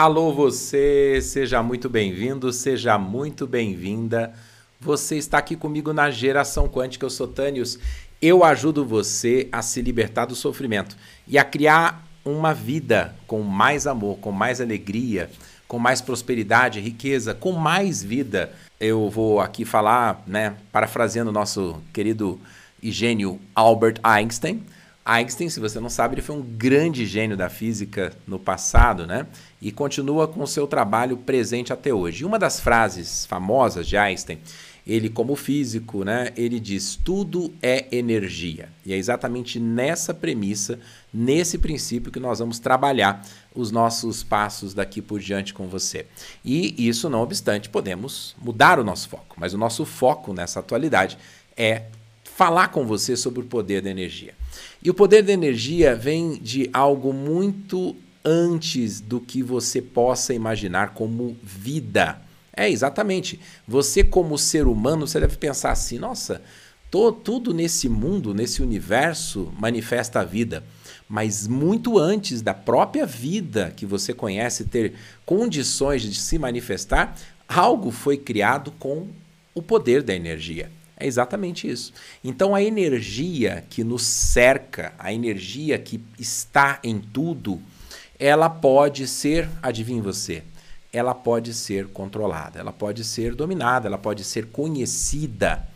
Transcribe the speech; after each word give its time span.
Alô, 0.00 0.32
você, 0.32 1.20
seja 1.20 1.62
muito 1.62 1.86
bem-vindo, 1.86 2.50
seja 2.54 2.96
muito 2.96 3.46
bem-vinda. 3.46 4.32
Você 4.80 5.18
está 5.18 5.36
aqui 5.36 5.54
comigo 5.54 5.92
na 5.92 6.10
Geração 6.10 6.66
Quântica, 6.66 7.04
eu 7.04 7.10
sou 7.10 7.28
Tânios. 7.28 7.78
Eu 8.22 8.42
ajudo 8.42 8.82
você 8.82 9.46
a 9.52 9.60
se 9.60 9.82
libertar 9.82 10.24
do 10.24 10.34
sofrimento 10.34 10.96
e 11.28 11.36
a 11.36 11.44
criar 11.44 12.02
uma 12.24 12.54
vida 12.54 13.14
com 13.26 13.42
mais 13.42 13.86
amor, 13.86 14.16
com 14.20 14.32
mais 14.32 14.58
alegria, 14.58 15.30
com 15.68 15.78
mais 15.78 16.00
prosperidade, 16.00 16.80
riqueza, 16.80 17.34
com 17.34 17.52
mais 17.52 18.02
vida. 18.02 18.54
Eu 18.80 19.10
vou 19.10 19.38
aqui 19.38 19.66
falar, 19.66 20.22
né, 20.26 20.54
parafraseando 20.72 21.28
o 21.28 21.34
nosso 21.34 21.78
querido 21.92 22.40
e 22.82 22.90
gênio 22.90 23.38
Albert 23.54 23.96
Einstein. 24.02 24.64
Einstein, 25.04 25.48
se 25.48 25.58
você 25.58 25.80
não 25.80 25.88
sabe, 25.88 26.14
ele 26.14 26.22
foi 26.22 26.36
um 26.36 26.42
grande 26.42 27.06
gênio 27.06 27.36
da 27.36 27.48
física 27.48 28.12
no 28.26 28.38
passado, 28.38 29.06
né? 29.06 29.26
E 29.60 29.72
continua 29.72 30.28
com 30.28 30.42
o 30.42 30.46
seu 30.46 30.66
trabalho 30.66 31.16
presente 31.16 31.72
até 31.72 31.92
hoje. 31.92 32.22
E 32.22 32.26
uma 32.26 32.38
das 32.38 32.60
frases 32.60 33.24
famosas 33.24 33.88
de 33.88 33.96
Einstein, 33.96 34.38
ele 34.86 35.08
como 35.08 35.36
físico, 35.36 36.04
né, 36.04 36.32
ele 36.36 36.60
diz: 36.60 36.96
"Tudo 36.96 37.52
é 37.62 37.86
energia". 37.90 38.68
E 38.84 38.92
é 38.92 38.96
exatamente 38.96 39.58
nessa 39.58 40.12
premissa, 40.12 40.78
nesse 41.12 41.56
princípio 41.56 42.12
que 42.12 42.20
nós 42.20 42.38
vamos 42.38 42.58
trabalhar 42.58 43.24
os 43.54 43.70
nossos 43.70 44.22
passos 44.22 44.74
daqui 44.74 45.00
por 45.00 45.18
diante 45.18 45.54
com 45.54 45.66
você. 45.66 46.06
E 46.44 46.74
isso 46.86 47.08
não 47.08 47.22
obstante, 47.22 47.70
podemos 47.70 48.36
mudar 48.40 48.78
o 48.78 48.84
nosso 48.84 49.08
foco, 49.08 49.34
mas 49.38 49.54
o 49.54 49.58
nosso 49.58 49.86
foco 49.86 50.34
nessa 50.34 50.60
atualidade 50.60 51.16
é 51.56 51.84
falar 52.40 52.68
com 52.68 52.86
você 52.86 53.18
sobre 53.18 53.40
o 53.40 53.44
poder 53.44 53.82
da 53.82 53.90
energia. 53.90 54.32
E 54.82 54.88
o 54.88 54.94
poder 54.94 55.22
da 55.22 55.30
energia 55.30 55.94
vem 55.94 56.38
de 56.38 56.70
algo 56.72 57.12
muito 57.12 57.94
antes 58.24 58.98
do 58.98 59.20
que 59.20 59.42
você 59.42 59.82
possa 59.82 60.32
imaginar 60.32 60.94
como 60.94 61.36
vida. 61.42 62.18
É, 62.56 62.70
exatamente. 62.70 63.38
Você, 63.68 64.02
como 64.02 64.38
ser 64.38 64.66
humano, 64.66 65.06
você 65.06 65.20
deve 65.20 65.36
pensar 65.36 65.72
assim: 65.72 65.98
nossa, 65.98 66.40
tô, 66.90 67.12
tudo 67.12 67.52
nesse 67.52 67.90
mundo, 67.90 68.32
nesse 68.32 68.62
universo, 68.62 69.52
manifesta 69.58 70.20
a 70.20 70.24
vida. 70.24 70.64
Mas 71.06 71.46
muito 71.46 71.98
antes 71.98 72.40
da 72.40 72.54
própria 72.54 73.04
vida 73.04 73.70
que 73.76 73.84
você 73.84 74.14
conhece 74.14 74.64
ter 74.64 74.94
condições 75.26 76.00
de 76.00 76.14
se 76.14 76.38
manifestar, 76.38 77.14
algo 77.46 77.90
foi 77.90 78.16
criado 78.16 78.72
com 78.78 79.08
o 79.54 79.60
poder 79.60 80.02
da 80.02 80.14
energia. 80.14 80.70
É 81.00 81.06
exatamente 81.06 81.68
isso. 81.68 81.92
Então 82.22 82.54
a 82.54 82.62
energia 82.62 83.64
que 83.70 83.82
nos 83.82 84.02
cerca, 84.02 84.92
a 84.98 85.12
energia 85.12 85.78
que 85.78 86.00
está 86.18 86.78
em 86.84 86.98
tudo, 86.98 87.60
ela 88.18 88.50
pode 88.50 89.08
ser, 89.08 89.48
adivinhe 89.62 90.00
você, 90.00 90.42
ela 90.92 91.14
pode 91.14 91.54
ser 91.54 91.86
controlada, 91.88 92.60
ela 92.60 92.72
pode 92.72 93.02
ser 93.02 93.34
dominada, 93.34 93.88
ela 93.88 93.98
pode 93.98 94.22
ser 94.24 94.46
conhecida. 94.48 95.66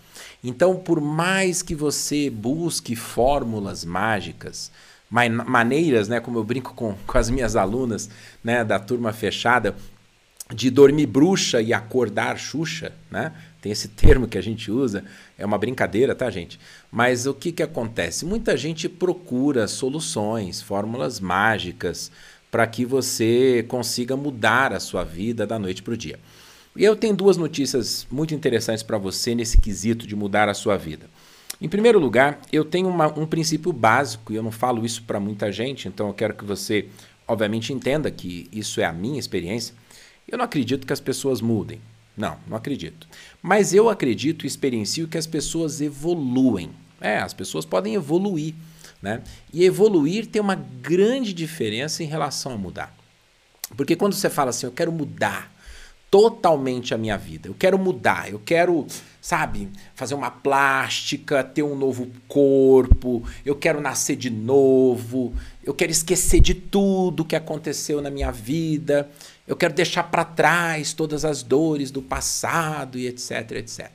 Então, 0.43 0.77
por 0.77 1.01
mais 1.01 1.63
que 1.63 1.75
você 1.75 2.29
busque 2.29 2.95
fórmulas 2.95 3.83
mágicas, 3.83 4.71
maneiras, 5.11 6.09
né, 6.09 6.21
como 6.21 6.39
eu 6.39 6.45
brinco 6.45 6.75
com, 6.75 6.95
com 7.07 7.19
as 7.19 7.31
minhas 7.31 7.57
alunas 7.57 8.11
né, 8.43 8.63
da 8.63 8.79
turma 8.79 9.13
fechada, 9.13 9.75
de 10.55 10.71
dormir 10.71 11.07
bruxa 11.07 11.61
e 11.61 11.73
acordar 11.73 12.39
Xuxa, 12.39 12.93
né? 13.11 13.33
Tem 13.61 13.73
esse 13.73 13.89
termo 13.89 14.29
que 14.29 14.37
a 14.37 14.43
gente 14.43 14.71
usa, 14.71 15.05
é 15.39 15.45
uma 15.45 15.57
brincadeira, 15.57 16.15
tá, 16.15 16.31
gente? 16.31 16.61
Mas 16.93 17.27
o 17.27 17.33
que, 17.33 17.51
que 17.51 17.63
acontece? 17.63 18.27
Muita 18.27 18.57
gente 18.57 18.89
procura 18.89 19.67
soluções, 19.67 20.61
fórmulas 20.61 21.19
mágicas 21.19 22.11
para 22.51 22.67
que 22.67 22.85
você 22.85 23.65
consiga 23.67 24.17
mudar 24.17 24.73
a 24.73 24.79
sua 24.79 25.03
vida 25.03 25.47
da 25.47 25.59
noite 25.59 25.83
para 25.83 25.95
o 25.95 25.97
dia. 25.97 26.21
E 26.77 26.85
eu 26.85 26.95
tenho 26.95 27.17
duas 27.17 27.37
notícias 27.37 28.07
muito 28.11 28.35
interessantes 28.35 28.83
para 28.83 28.99
você 28.99 29.35
nesse 29.35 29.59
quesito 29.59 30.07
de 30.07 30.15
mudar 30.15 30.49
a 30.49 30.55
sua 30.55 30.77
vida. 30.77 31.09
Em 31.61 31.69
primeiro 31.69 31.99
lugar, 31.99 32.41
eu 32.53 32.65
tenho 32.65 32.89
uma, 32.89 33.07
um 33.19 33.27
princípio 33.27 33.73
básico 33.73 34.33
e 34.33 34.37
eu 34.37 34.43
não 34.43 34.51
falo 34.51 34.85
isso 34.85 35.03
para 35.05 35.19
muita 35.19 35.51
gente, 35.51 35.89
então 35.89 36.09
eu 36.09 36.15
quero 36.15 36.35
que 36.35 36.45
você, 36.45 36.89
obviamente, 37.27 37.73
entenda 37.73 38.11
que 38.11 38.49
isso 38.53 38.81
é 38.81 38.85
a 38.85 38.93
minha 38.93 39.19
experiência. 39.19 39.75
Eu 40.29 40.39
não 40.39 40.45
acredito 40.45 40.87
que 40.87 40.93
as 40.93 41.01
pessoas 41.01 41.41
mudem. 41.41 41.81
Não, 42.17 42.39
não 42.47 42.57
acredito. 42.57 43.09
Mas 43.43 43.75
eu 43.75 43.89
acredito 43.89 44.45
e 44.45 44.49
experiencio 44.49 45.09
que 45.09 45.19
as 45.19 45.27
pessoas 45.27 45.81
evoluem. 45.81 46.71
É, 47.01 47.19
as 47.19 47.35
pessoas 47.35 47.65
podem 47.65 47.95
evoluir. 47.95 48.55
Né? 49.03 49.23
E 49.53 49.65
evoluir 49.65 50.27
tem 50.27 50.41
uma 50.41 50.55
grande 50.55 51.35
diferença 51.35 52.03
em 52.03 52.07
relação 52.07 52.53
a 52.53 52.57
mudar. 52.57 52.97
Porque 53.77 53.97
quando 53.97 54.15
você 54.15 54.31
fala 54.31 54.51
assim, 54.51 54.67
eu 54.67 54.73
quero 54.73 54.93
mudar 54.93 55.53
totalmente 56.11 56.95
a 56.95 56.99
minha 56.99 57.19
vida, 57.19 57.49
eu 57.49 57.55
quero 57.59 57.77
mudar, 57.77 58.31
eu 58.31 58.39
quero, 58.39 58.87
sabe, 59.21 59.69
fazer 59.97 60.15
uma 60.15 60.31
plástica, 60.31 61.43
ter 61.43 61.65
um 61.65 61.75
novo 61.75 62.09
corpo, 62.29 63.25
eu 63.45 63.57
quero 63.57 63.81
nascer 63.81 64.15
de 64.15 64.31
novo, 64.31 65.35
eu 65.65 65.75
quero 65.75 65.91
esquecer 65.91 66.39
de 66.39 66.55
tudo 66.55 67.25
que 67.25 67.35
aconteceu 67.35 68.01
na 68.01 68.11
minha 68.11 68.31
vida. 68.31 69.11
Eu 69.47 69.57
quero 69.57 69.75
deixar 69.75 70.05
para 70.05 70.25
trás 70.25 70.93
todas 70.93 71.25
as 71.25 71.43
dores 71.43 71.91
do 71.91 72.01
passado 72.01 72.99
e 72.99 73.07
etc, 73.07 73.53
etc. 73.53 73.91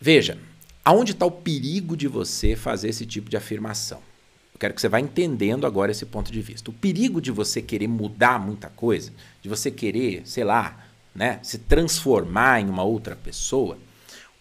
Veja, 0.00 0.38
aonde 0.84 1.12
está 1.12 1.26
o 1.26 1.30
perigo 1.30 1.96
de 1.96 2.06
você 2.06 2.54
fazer 2.54 2.88
esse 2.88 3.04
tipo 3.04 3.28
de 3.28 3.36
afirmação? 3.36 4.00
Eu 4.52 4.58
quero 4.60 4.72
que 4.72 4.80
você 4.80 4.88
vá 4.88 5.00
entendendo 5.00 5.66
agora 5.66 5.90
esse 5.90 6.06
ponto 6.06 6.30
de 6.30 6.40
vista. 6.40 6.70
O 6.70 6.74
perigo 6.74 7.20
de 7.20 7.32
você 7.32 7.60
querer 7.60 7.88
mudar 7.88 8.38
muita 8.38 8.68
coisa, 8.68 9.12
de 9.42 9.48
você 9.48 9.68
querer, 9.68 10.22
sei 10.24 10.44
lá, 10.44 10.86
né, 11.12 11.40
se 11.42 11.58
transformar 11.58 12.60
em 12.60 12.68
uma 12.68 12.84
outra 12.84 13.16
pessoa, 13.16 13.78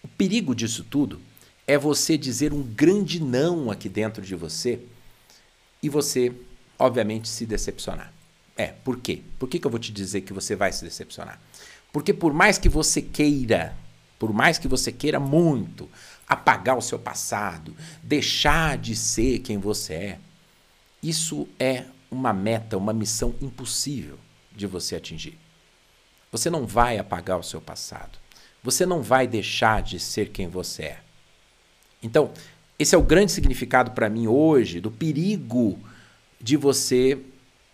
o 0.04 0.08
perigo 0.08 0.54
disso 0.54 0.86
tudo 0.88 1.20
é 1.66 1.78
você 1.80 2.16
dizer 2.16 2.54
um 2.54 2.62
grande 2.62 3.20
não 3.20 3.72
aqui 3.72 3.90
dentro 3.90 4.22
de 4.22 4.36
você 4.36 4.80
e 5.82 5.90
você, 5.90 6.32
obviamente, 6.78 7.28
se 7.28 7.46
decepcionar. 7.46 8.13
É, 8.56 8.68
por 8.68 9.00
quê? 9.00 9.22
Por 9.40 9.50
que, 9.50 9.60
que 9.60 9.66
eu 9.66 9.72
vou 9.72 9.80
te 9.80 9.92
dizer 9.92 10.22
que 10.22 10.34
você 10.34 10.56
vai 10.56 10.72
se 10.72 10.84
decepcionar? 10.84 11.40
Porque 11.92 12.14
por 12.14 12.34
mais 12.34 12.58
que 12.58 12.70
você 12.70 13.02
queira, 13.02 13.76
por 14.20 14.34
mais 14.34 14.58
que 14.58 14.68
você 14.68 14.92
queira 14.92 15.20
muito 15.20 15.90
apagar 16.28 16.78
o 16.78 16.82
seu 16.82 17.00
passado, 17.00 17.76
deixar 18.02 18.78
de 18.78 18.96
ser 18.96 19.40
quem 19.40 19.58
você 19.58 19.94
é, 19.94 20.20
isso 21.02 21.48
é 21.60 21.86
uma 22.10 22.32
meta, 22.32 22.78
uma 22.78 22.94
missão 22.94 23.36
impossível 23.42 24.18
de 24.56 24.66
você 24.68 24.96
atingir. 24.96 25.38
Você 26.32 26.50
não 26.50 26.66
vai 26.66 26.98
apagar 26.98 27.40
o 27.40 27.44
seu 27.44 27.62
passado. 27.62 28.18
Você 28.64 28.86
não 28.86 29.02
vai 29.02 29.28
deixar 29.28 29.82
de 29.82 30.00
ser 30.00 30.30
quem 30.30 30.48
você 30.48 30.84
é. 30.84 31.00
Então, 32.02 32.32
esse 32.80 32.96
é 32.96 32.98
o 32.98 33.04
grande 33.04 33.32
significado 33.32 33.92
para 33.92 34.10
mim 34.10 34.28
hoje 34.28 34.80
do 34.80 34.90
perigo 34.90 35.78
de 36.40 36.58
você, 36.58 37.20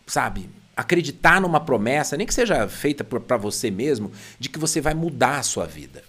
sabe, 0.05 0.49
acreditar 0.79 1.41
numa 1.41 1.59
promessa, 1.59 2.15
nem 2.15 2.25
que 2.25 2.33
seja 2.33 2.67
feita 2.67 3.03
para 3.03 3.37
você 3.37 3.69
mesmo, 3.69 4.11
de 4.39 4.47
que 4.47 4.57
você 4.57 4.79
vai 4.79 4.93
mudar 4.93 5.39
a 5.39 5.43
sua 5.43 5.65
vida. 5.65 6.03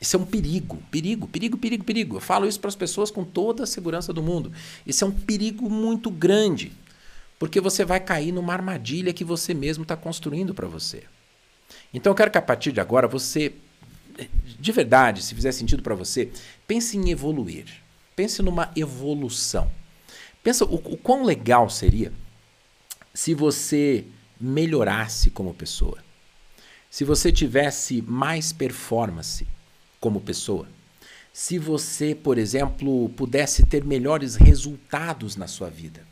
Isso 0.00 0.16
é 0.16 0.18
um 0.18 0.26
perigo, 0.26 0.82
perigo, 0.90 1.28
perigo, 1.28 1.56
perigo, 1.56 1.84
perigo. 1.84 2.16
Eu 2.16 2.20
falo 2.20 2.46
isso 2.46 2.58
para 2.58 2.68
as 2.68 2.74
pessoas 2.74 3.10
com 3.10 3.24
toda 3.24 3.62
a 3.62 3.66
segurança 3.66 4.12
do 4.12 4.22
mundo. 4.22 4.52
Isso 4.84 5.04
é 5.04 5.06
um 5.06 5.12
perigo 5.12 5.70
muito 5.70 6.10
grande, 6.10 6.72
porque 7.38 7.60
você 7.60 7.84
vai 7.84 8.00
cair 8.00 8.32
numa 8.32 8.52
armadilha 8.52 9.12
que 9.12 9.24
você 9.24 9.54
mesmo 9.54 9.82
está 9.82 9.96
construindo 9.96 10.52
para 10.52 10.66
você. 10.66 11.04
Então 11.94 12.10
eu 12.10 12.14
quero 12.16 12.30
que 12.30 12.38
a 12.38 12.42
partir 12.42 12.72
de 12.72 12.80
agora 12.80 13.06
você, 13.06 13.54
de 14.58 14.72
verdade, 14.72 15.22
se 15.22 15.34
fizer 15.34 15.52
sentido 15.52 15.82
para 15.82 15.94
você, 15.94 16.30
pense 16.66 16.98
em 16.98 17.08
evoluir. 17.10 17.66
Pense 18.16 18.42
numa 18.42 18.70
evolução. 18.74 19.70
Pensa 20.42 20.64
o, 20.64 20.74
o 20.74 20.96
quão 20.96 21.22
legal 21.22 21.70
seria 21.70 22.12
se 23.16 23.32
você 23.32 24.04
melhorasse 24.38 25.30
como 25.30 25.54
pessoa, 25.54 25.96
se 26.90 27.02
você 27.02 27.32
tivesse 27.32 28.02
mais 28.02 28.52
performance 28.52 29.46
como 29.98 30.20
pessoa, 30.20 30.68
se 31.32 31.58
você, 31.58 32.14
por 32.14 32.36
exemplo, 32.36 33.08
pudesse 33.16 33.64
ter 33.64 33.82
melhores 33.82 34.34
resultados 34.34 35.34
na 35.34 35.46
sua 35.46 35.70
vida. 35.70 36.06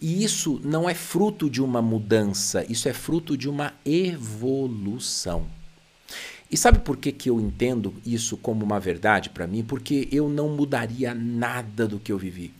E 0.00 0.24
isso 0.24 0.58
não 0.64 0.88
é 0.88 0.94
fruto 0.94 1.50
de 1.50 1.60
uma 1.60 1.82
mudança, 1.82 2.64
isso 2.70 2.88
é 2.88 2.94
fruto 2.94 3.36
de 3.36 3.46
uma 3.46 3.74
evolução. 3.84 5.46
E 6.50 6.56
sabe 6.56 6.78
por 6.78 6.96
que, 6.96 7.12
que 7.12 7.28
eu 7.28 7.38
entendo 7.38 7.92
isso 8.04 8.38
como 8.38 8.64
uma 8.64 8.80
verdade 8.80 9.28
para 9.28 9.46
mim? 9.46 9.62
Porque 9.62 10.08
eu 10.10 10.26
não 10.26 10.48
mudaria 10.48 11.12
nada 11.14 11.86
do 11.86 12.00
que 12.00 12.10
eu 12.10 12.16
vivi 12.16 12.50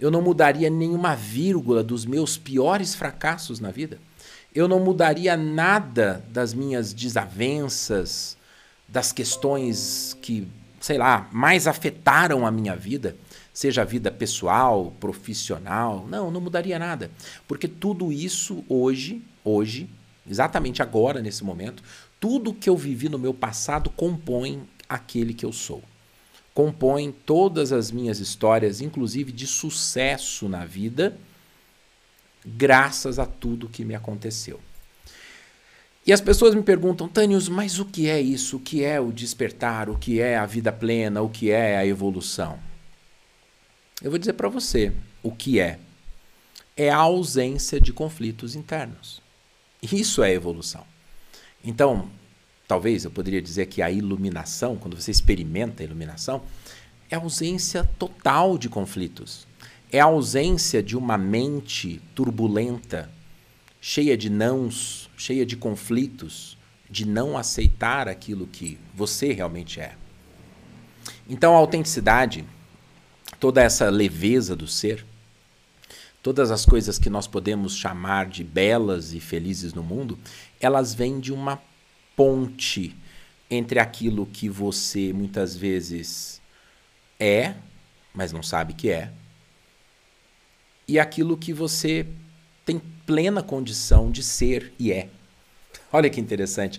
eu 0.00 0.10
não 0.10 0.22
mudaria 0.22 0.70
nenhuma 0.70 1.14
vírgula 1.14 1.84
dos 1.84 2.06
meus 2.06 2.38
piores 2.38 2.94
fracassos 2.94 3.60
na 3.60 3.70
vida. 3.70 3.98
Eu 4.54 4.66
não 4.66 4.80
mudaria 4.80 5.36
nada 5.36 6.24
das 6.30 6.54
minhas 6.54 6.92
desavenças, 6.92 8.36
das 8.88 9.12
questões 9.12 10.16
que, 10.22 10.48
sei 10.80 10.98
lá, 10.98 11.28
mais 11.30 11.66
afetaram 11.66 12.46
a 12.46 12.50
minha 12.50 12.74
vida, 12.74 13.14
seja 13.52 13.82
a 13.82 13.84
vida 13.84 14.10
pessoal, 14.10 14.92
profissional. 14.98 16.06
Não, 16.08 16.30
não 16.30 16.40
mudaria 16.40 16.78
nada. 16.78 17.10
Porque 17.46 17.68
tudo 17.68 18.10
isso 18.10 18.64
hoje 18.68 19.22
hoje, 19.44 19.88
exatamente 20.28 20.82
agora, 20.82 21.20
nesse 21.20 21.44
momento, 21.44 21.82
tudo 22.18 22.54
que 22.54 22.68
eu 22.68 22.76
vivi 22.76 23.08
no 23.08 23.18
meu 23.18 23.32
passado 23.32 23.90
compõe 23.90 24.62
aquele 24.88 25.32
que 25.32 25.44
eu 25.44 25.52
sou. 25.52 25.82
Compõe 26.52 27.12
todas 27.12 27.72
as 27.72 27.90
minhas 27.90 28.18
histórias, 28.18 28.80
inclusive 28.80 29.32
de 29.32 29.46
sucesso 29.46 30.48
na 30.48 30.64
vida, 30.64 31.16
graças 32.44 33.18
a 33.18 33.26
tudo 33.26 33.68
que 33.68 33.84
me 33.84 33.94
aconteceu. 33.94 34.60
E 36.06 36.12
as 36.12 36.20
pessoas 36.20 36.54
me 36.54 36.62
perguntam, 36.62 37.08
Tânios, 37.08 37.48
mas 37.48 37.78
o 37.78 37.84
que 37.84 38.08
é 38.08 38.20
isso? 38.20 38.56
O 38.56 38.60
que 38.60 38.82
é 38.82 38.98
o 38.98 39.12
despertar? 39.12 39.88
O 39.88 39.98
que 39.98 40.20
é 40.20 40.36
a 40.36 40.46
vida 40.46 40.72
plena? 40.72 41.20
O 41.20 41.28
que 41.28 41.50
é 41.50 41.76
a 41.76 41.86
evolução? 41.86 42.58
Eu 44.02 44.10
vou 44.10 44.18
dizer 44.18 44.32
para 44.32 44.48
você 44.48 44.92
o 45.22 45.30
que 45.30 45.60
é. 45.60 45.78
É 46.76 46.88
a 46.88 46.96
ausência 46.96 47.80
de 47.80 47.92
conflitos 47.92 48.56
internos. 48.56 49.20
Isso 49.82 50.22
é 50.22 50.32
evolução. 50.32 50.84
Então, 51.62 52.10
talvez 52.70 53.04
eu 53.04 53.10
poderia 53.10 53.42
dizer 53.42 53.66
que 53.66 53.82
a 53.82 53.90
iluminação, 53.90 54.76
quando 54.76 54.94
você 54.94 55.10
experimenta 55.10 55.82
a 55.82 55.84
iluminação, 55.84 56.40
é 57.10 57.16
a 57.16 57.18
ausência 57.18 57.82
total 57.98 58.56
de 58.56 58.68
conflitos. 58.68 59.44
É 59.90 59.98
a 59.98 60.04
ausência 60.04 60.80
de 60.80 60.96
uma 60.96 61.18
mente 61.18 62.00
turbulenta, 62.14 63.10
cheia 63.80 64.16
de 64.16 64.30
nãos, 64.30 65.10
cheia 65.16 65.44
de 65.44 65.56
conflitos, 65.56 66.56
de 66.88 67.04
não 67.04 67.36
aceitar 67.36 68.06
aquilo 68.06 68.46
que 68.46 68.78
você 68.94 69.32
realmente 69.32 69.80
é. 69.80 69.96
Então, 71.28 71.54
a 71.54 71.58
autenticidade, 71.58 72.44
toda 73.40 73.60
essa 73.60 73.90
leveza 73.90 74.54
do 74.54 74.68
ser, 74.68 75.04
todas 76.22 76.52
as 76.52 76.64
coisas 76.64 77.00
que 77.00 77.10
nós 77.10 77.26
podemos 77.26 77.74
chamar 77.74 78.26
de 78.26 78.44
belas 78.44 79.12
e 79.12 79.18
felizes 79.18 79.74
no 79.74 79.82
mundo, 79.82 80.16
elas 80.60 80.94
vêm 80.94 81.18
de 81.18 81.32
uma 81.32 81.60
ponte 82.20 82.94
entre 83.50 83.78
aquilo 83.78 84.26
que 84.26 84.46
você 84.46 85.10
muitas 85.10 85.56
vezes 85.56 86.38
é, 87.18 87.54
mas 88.12 88.30
não 88.30 88.42
sabe 88.42 88.74
que 88.74 88.90
é, 88.90 89.10
e 90.86 90.98
aquilo 90.98 91.34
que 91.34 91.54
você 91.54 92.06
tem 92.62 92.78
plena 93.06 93.42
condição 93.42 94.10
de 94.10 94.22
ser 94.22 94.70
e 94.78 94.92
é. 94.92 95.08
Olha 95.90 96.10
que 96.10 96.20
interessante. 96.20 96.78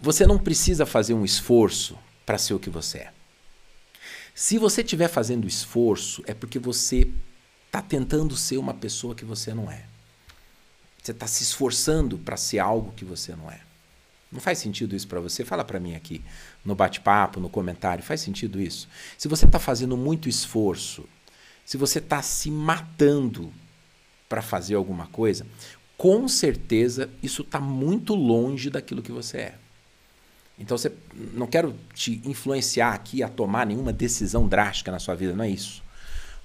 Você 0.00 0.26
não 0.26 0.38
precisa 0.38 0.86
fazer 0.86 1.12
um 1.12 1.22
esforço 1.22 1.98
para 2.24 2.38
ser 2.38 2.54
o 2.54 2.58
que 2.58 2.70
você 2.70 2.98
é. 3.00 3.12
Se 4.34 4.56
você 4.56 4.80
estiver 4.80 5.08
fazendo 5.08 5.46
esforço, 5.46 6.22
é 6.26 6.32
porque 6.32 6.58
você 6.58 7.12
está 7.66 7.82
tentando 7.82 8.34
ser 8.34 8.56
uma 8.56 8.72
pessoa 8.72 9.14
que 9.14 9.24
você 9.26 9.52
não 9.52 9.70
é. 9.70 9.84
Você 11.02 11.12
está 11.12 11.26
se 11.26 11.42
esforçando 11.42 12.16
para 12.16 12.38
ser 12.38 12.58
algo 12.58 12.94
que 12.94 13.04
você 13.04 13.36
não 13.36 13.50
é. 13.50 13.65
Não 14.36 14.40
faz 14.42 14.58
sentido 14.58 14.94
isso 14.94 15.08
para 15.08 15.18
você? 15.18 15.46
Fala 15.46 15.64
para 15.64 15.80
mim 15.80 15.94
aqui 15.94 16.22
no 16.62 16.74
bate-papo, 16.74 17.40
no 17.40 17.48
comentário. 17.48 18.04
Faz 18.04 18.20
sentido 18.20 18.60
isso? 18.60 18.86
Se 19.16 19.28
você 19.28 19.46
está 19.46 19.58
fazendo 19.58 19.96
muito 19.96 20.28
esforço, 20.28 21.08
se 21.64 21.78
você 21.78 22.00
está 22.00 22.20
se 22.20 22.50
matando 22.50 23.50
para 24.28 24.42
fazer 24.42 24.74
alguma 24.74 25.06
coisa, 25.06 25.46
com 25.96 26.28
certeza 26.28 27.08
isso 27.22 27.40
está 27.40 27.58
muito 27.58 28.14
longe 28.14 28.68
daquilo 28.68 29.00
que 29.00 29.10
você 29.10 29.38
é. 29.38 29.54
Então, 30.58 30.76
você, 30.76 30.92
não 31.32 31.46
quero 31.46 31.74
te 31.94 32.20
influenciar 32.22 32.92
aqui 32.92 33.22
a 33.22 33.28
tomar 33.30 33.64
nenhuma 33.64 33.90
decisão 33.90 34.46
drástica 34.46 34.92
na 34.92 34.98
sua 34.98 35.14
vida, 35.14 35.34
não 35.34 35.44
é 35.44 35.48
isso. 35.48 35.82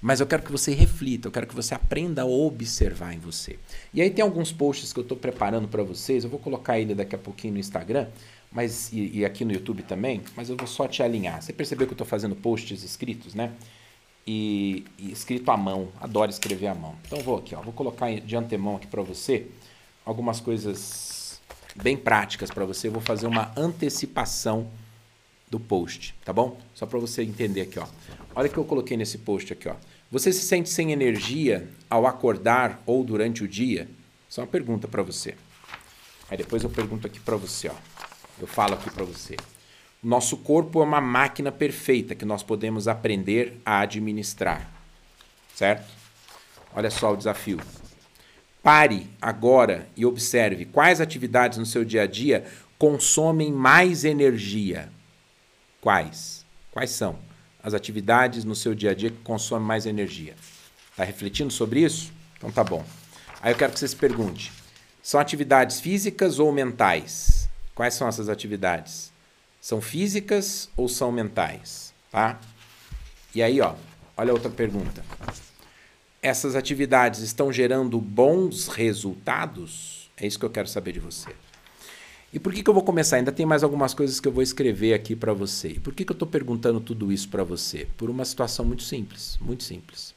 Mas 0.02 0.18
eu 0.18 0.26
quero 0.26 0.42
que 0.42 0.50
você 0.50 0.74
reflita, 0.74 1.28
eu 1.28 1.32
quero 1.32 1.46
que 1.46 1.54
você 1.54 1.76
aprenda 1.76 2.22
a 2.22 2.26
observar 2.26 3.14
em 3.14 3.20
você. 3.20 3.56
E 3.94 4.02
aí 4.02 4.10
tem 4.10 4.20
alguns 4.20 4.50
posts 4.50 4.92
que 4.92 4.98
eu 4.98 5.04
estou 5.04 5.16
preparando 5.16 5.68
para 5.68 5.84
vocês, 5.84 6.24
eu 6.24 6.30
vou 6.30 6.40
colocar 6.40 6.76
ele 6.76 6.92
daqui 6.92 7.14
a 7.14 7.18
pouquinho 7.18 7.54
no 7.54 7.60
Instagram, 7.60 8.08
mas 8.50 8.92
e, 8.92 9.18
e, 9.18 9.24
aqui 9.24 9.44
no 9.44 9.52
YouTube 9.52 9.84
também, 9.84 10.20
mas 10.36 10.50
eu 10.50 10.56
vou 10.56 10.66
só 10.66 10.88
te 10.88 11.04
alinhar. 11.04 11.40
Você 11.40 11.52
percebeu 11.52 11.86
que 11.86 11.92
eu 11.92 11.94
estou 11.94 12.06
fazendo 12.06 12.34
posts 12.34 12.82
escritos, 12.82 13.32
né? 13.32 13.52
E, 14.26 14.84
e, 14.98 15.12
escrito 15.12 15.48
à 15.52 15.56
mão, 15.56 15.88
adoro 16.00 16.32
escrever 16.32 16.66
à 16.66 16.74
mão. 16.74 16.96
Então 17.06 17.20
vou 17.20 17.38
aqui, 17.38 17.54
ó, 17.54 17.62
vou 17.62 17.72
colocar 17.72 18.12
de 18.12 18.36
antemão 18.36 18.76
aqui 18.76 18.88
para 18.88 19.02
você 19.02 19.46
algumas 20.04 20.40
coisas 20.40 21.40
bem 21.76 21.96
práticas 21.96 22.50
para 22.50 22.64
você. 22.64 22.88
Eu 22.88 22.92
vou 22.92 23.00
fazer 23.00 23.28
uma 23.28 23.52
antecipação 23.56 24.68
do 25.48 25.60
post, 25.60 26.14
tá 26.24 26.32
bom? 26.32 26.58
Só 26.74 26.86
para 26.86 26.98
você 26.98 27.22
entender 27.22 27.60
aqui, 27.60 27.78
ó. 27.78 27.86
Olha 28.34 28.48
o 28.48 28.50
que 28.50 28.58
eu 28.58 28.64
coloquei 28.64 28.96
nesse 28.96 29.18
post 29.18 29.52
aqui, 29.52 29.68
ó. 29.68 29.76
Você 30.12 30.30
se 30.30 30.42
sente 30.42 30.68
sem 30.68 30.92
energia 30.92 31.66
ao 31.88 32.06
acordar 32.06 32.82
ou 32.84 33.02
durante 33.02 33.42
o 33.42 33.48
dia? 33.48 33.88
Isso 34.28 34.42
é 34.42 34.44
uma 34.44 34.50
pergunta 34.50 34.86
para 34.86 35.02
você. 35.02 35.34
Aí 36.28 36.36
depois 36.36 36.62
eu 36.62 36.68
pergunto 36.68 37.06
aqui 37.06 37.18
para 37.18 37.34
você, 37.34 37.68
ó. 37.68 37.74
Eu 38.38 38.46
falo 38.46 38.74
aqui 38.74 38.90
para 38.90 39.06
você. 39.06 39.38
Nosso 40.02 40.36
corpo 40.36 40.82
é 40.82 40.84
uma 40.84 41.00
máquina 41.00 41.50
perfeita 41.50 42.14
que 42.14 42.26
nós 42.26 42.42
podemos 42.42 42.88
aprender 42.88 43.58
a 43.64 43.80
administrar. 43.80 44.70
Certo? 45.54 45.90
Olha 46.74 46.90
só 46.90 47.14
o 47.14 47.16
desafio. 47.16 47.58
Pare 48.62 49.08
agora 49.18 49.88
e 49.96 50.04
observe 50.04 50.66
quais 50.66 51.00
atividades 51.00 51.56
no 51.56 51.64
seu 51.64 51.86
dia 51.86 52.02
a 52.02 52.06
dia 52.06 52.44
consomem 52.76 53.50
mais 53.50 54.04
energia. 54.04 54.92
Quais? 55.80 56.44
Quais 56.70 56.90
são 56.90 57.31
as 57.62 57.74
atividades 57.74 58.44
no 58.44 58.54
seu 58.54 58.74
dia 58.74 58.90
a 58.90 58.94
dia 58.94 59.10
que 59.10 59.18
consomem 59.18 59.66
mais 59.66 59.86
energia? 59.86 60.34
Está 60.90 61.04
refletindo 61.04 61.52
sobre 61.52 61.80
isso? 61.80 62.12
Então 62.36 62.50
tá 62.50 62.62
bom. 62.64 62.84
Aí 63.40 63.52
eu 63.52 63.56
quero 63.56 63.72
que 63.72 63.78
você 63.78 63.88
se 63.88 63.96
pergunte: 63.96 64.52
são 65.02 65.20
atividades 65.20 65.80
físicas 65.80 66.38
ou 66.38 66.52
mentais? 66.52 67.48
Quais 67.74 67.94
são 67.94 68.08
essas 68.08 68.28
atividades? 68.28 69.10
São 69.60 69.80
físicas 69.80 70.68
ou 70.76 70.88
são 70.88 71.12
mentais? 71.12 71.94
Tá? 72.10 72.38
E 73.34 73.42
aí, 73.42 73.60
ó, 73.60 73.74
olha 74.16 74.32
outra 74.32 74.50
pergunta 74.50 75.02
essas 76.22 76.54
atividades 76.54 77.20
estão 77.20 77.52
gerando 77.52 78.00
bons 78.00 78.68
resultados? 78.68 80.08
É 80.16 80.24
isso 80.24 80.38
que 80.38 80.44
eu 80.44 80.50
quero 80.50 80.68
saber 80.68 80.92
de 80.92 81.00
você. 81.00 81.28
E 82.32 82.38
por 82.38 82.52
que, 82.52 82.62
que 82.62 82.70
eu 82.70 82.74
vou 82.74 82.82
começar? 82.82 83.16
Ainda 83.16 83.30
tem 83.30 83.44
mais 83.44 83.62
algumas 83.62 83.92
coisas 83.92 84.18
que 84.18 84.26
eu 84.26 84.32
vou 84.32 84.42
escrever 84.42 84.94
aqui 84.94 85.14
para 85.14 85.32
você. 85.32 85.70
E 85.70 85.80
por 85.80 85.94
que, 85.94 86.04
que 86.04 86.12
eu 86.12 86.14
estou 86.14 86.26
perguntando 86.26 86.80
tudo 86.80 87.12
isso 87.12 87.28
para 87.28 87.44
você? 87.44 87.86
Por 87.96 88.08
uma 88.08 88.24
situação 88.24 88.64
muito 88.64 88.82
simples, 88.82 89.36
muito 89.40 89.62
simples. 89.62 90.14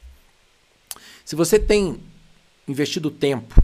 Se 1.25 1.35
você 1.35 1.59
tem 1.59 1.99
investido 2.67 3.11
tempo, 3.11 3.61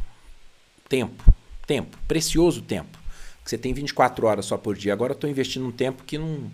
tempo, 0.89 1.23
tempo, 1.65 1.97
precioso 2.07 2.61
tempo, 2.61 2.97
que 3.43 3.49
você 3.49 3.57
tem 3.57 3.73
24 3.73 4.27
horas 4.27 4.45
só 4.45 4.57
por 4.57 4.75
dia, 4.75 4.91
agora 4.91 5.13
eu 5.13 5.15
estou 5.15 5.29
investindo 5.29 5.65
um 5.65 5.71
tempo 5.71 6.03
que 6.03 6.17
não 6.17 6.51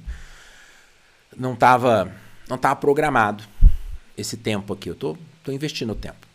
não 1.36 1.54
estava 1.54 2.16
não 2.48 2.58
tava 2.58 2.76
programado 2.76 3.44
esse 4.16 4.38
tempo 4.38 4.74
aqui. 4.74 4.90
Eu 4.90 4.94
estou 4.94 5.18
Estou 5.48 5.56
investindo 5.56 5.96
tempo 5.96 6.28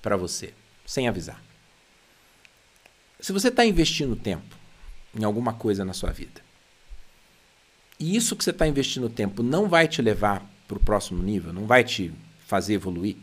para 0.00 0.16
você, 0.16 0.54
sem 0.86 1.06
avisar. 1.06 1.38
Se 3.20 3.30
você 3.30 3.48
está 3.48 3.62
investindo 3.62 4.16
tempo 4.16 4.56
em 5.18 5.24
alguma 5.24 5.52
coisa 5.52 5.84
na 5.84 5.92
sua 5.92 6.10
vida, 6.10 6.40
e 7.98 8.16
isso 8.16 8.36
que 8.36 8.44
você 8.44 8.50
está 8.50 8.66
investindo 8.66 9.08
tempo 9.08 9.42
não 9.42 9.68
vai 9.68 9.86
te 9.86 10.02
levar 10.02 10.44
para 10.66 10.76
o 10.76 10.80
próximo 10.80 11.22
nível, 11.22 11.52
não 11.52 11.66
vai 11.66 11.84
te 11.84 12.12
fazer 12.46 12.74
evoluir, 12.74 13.16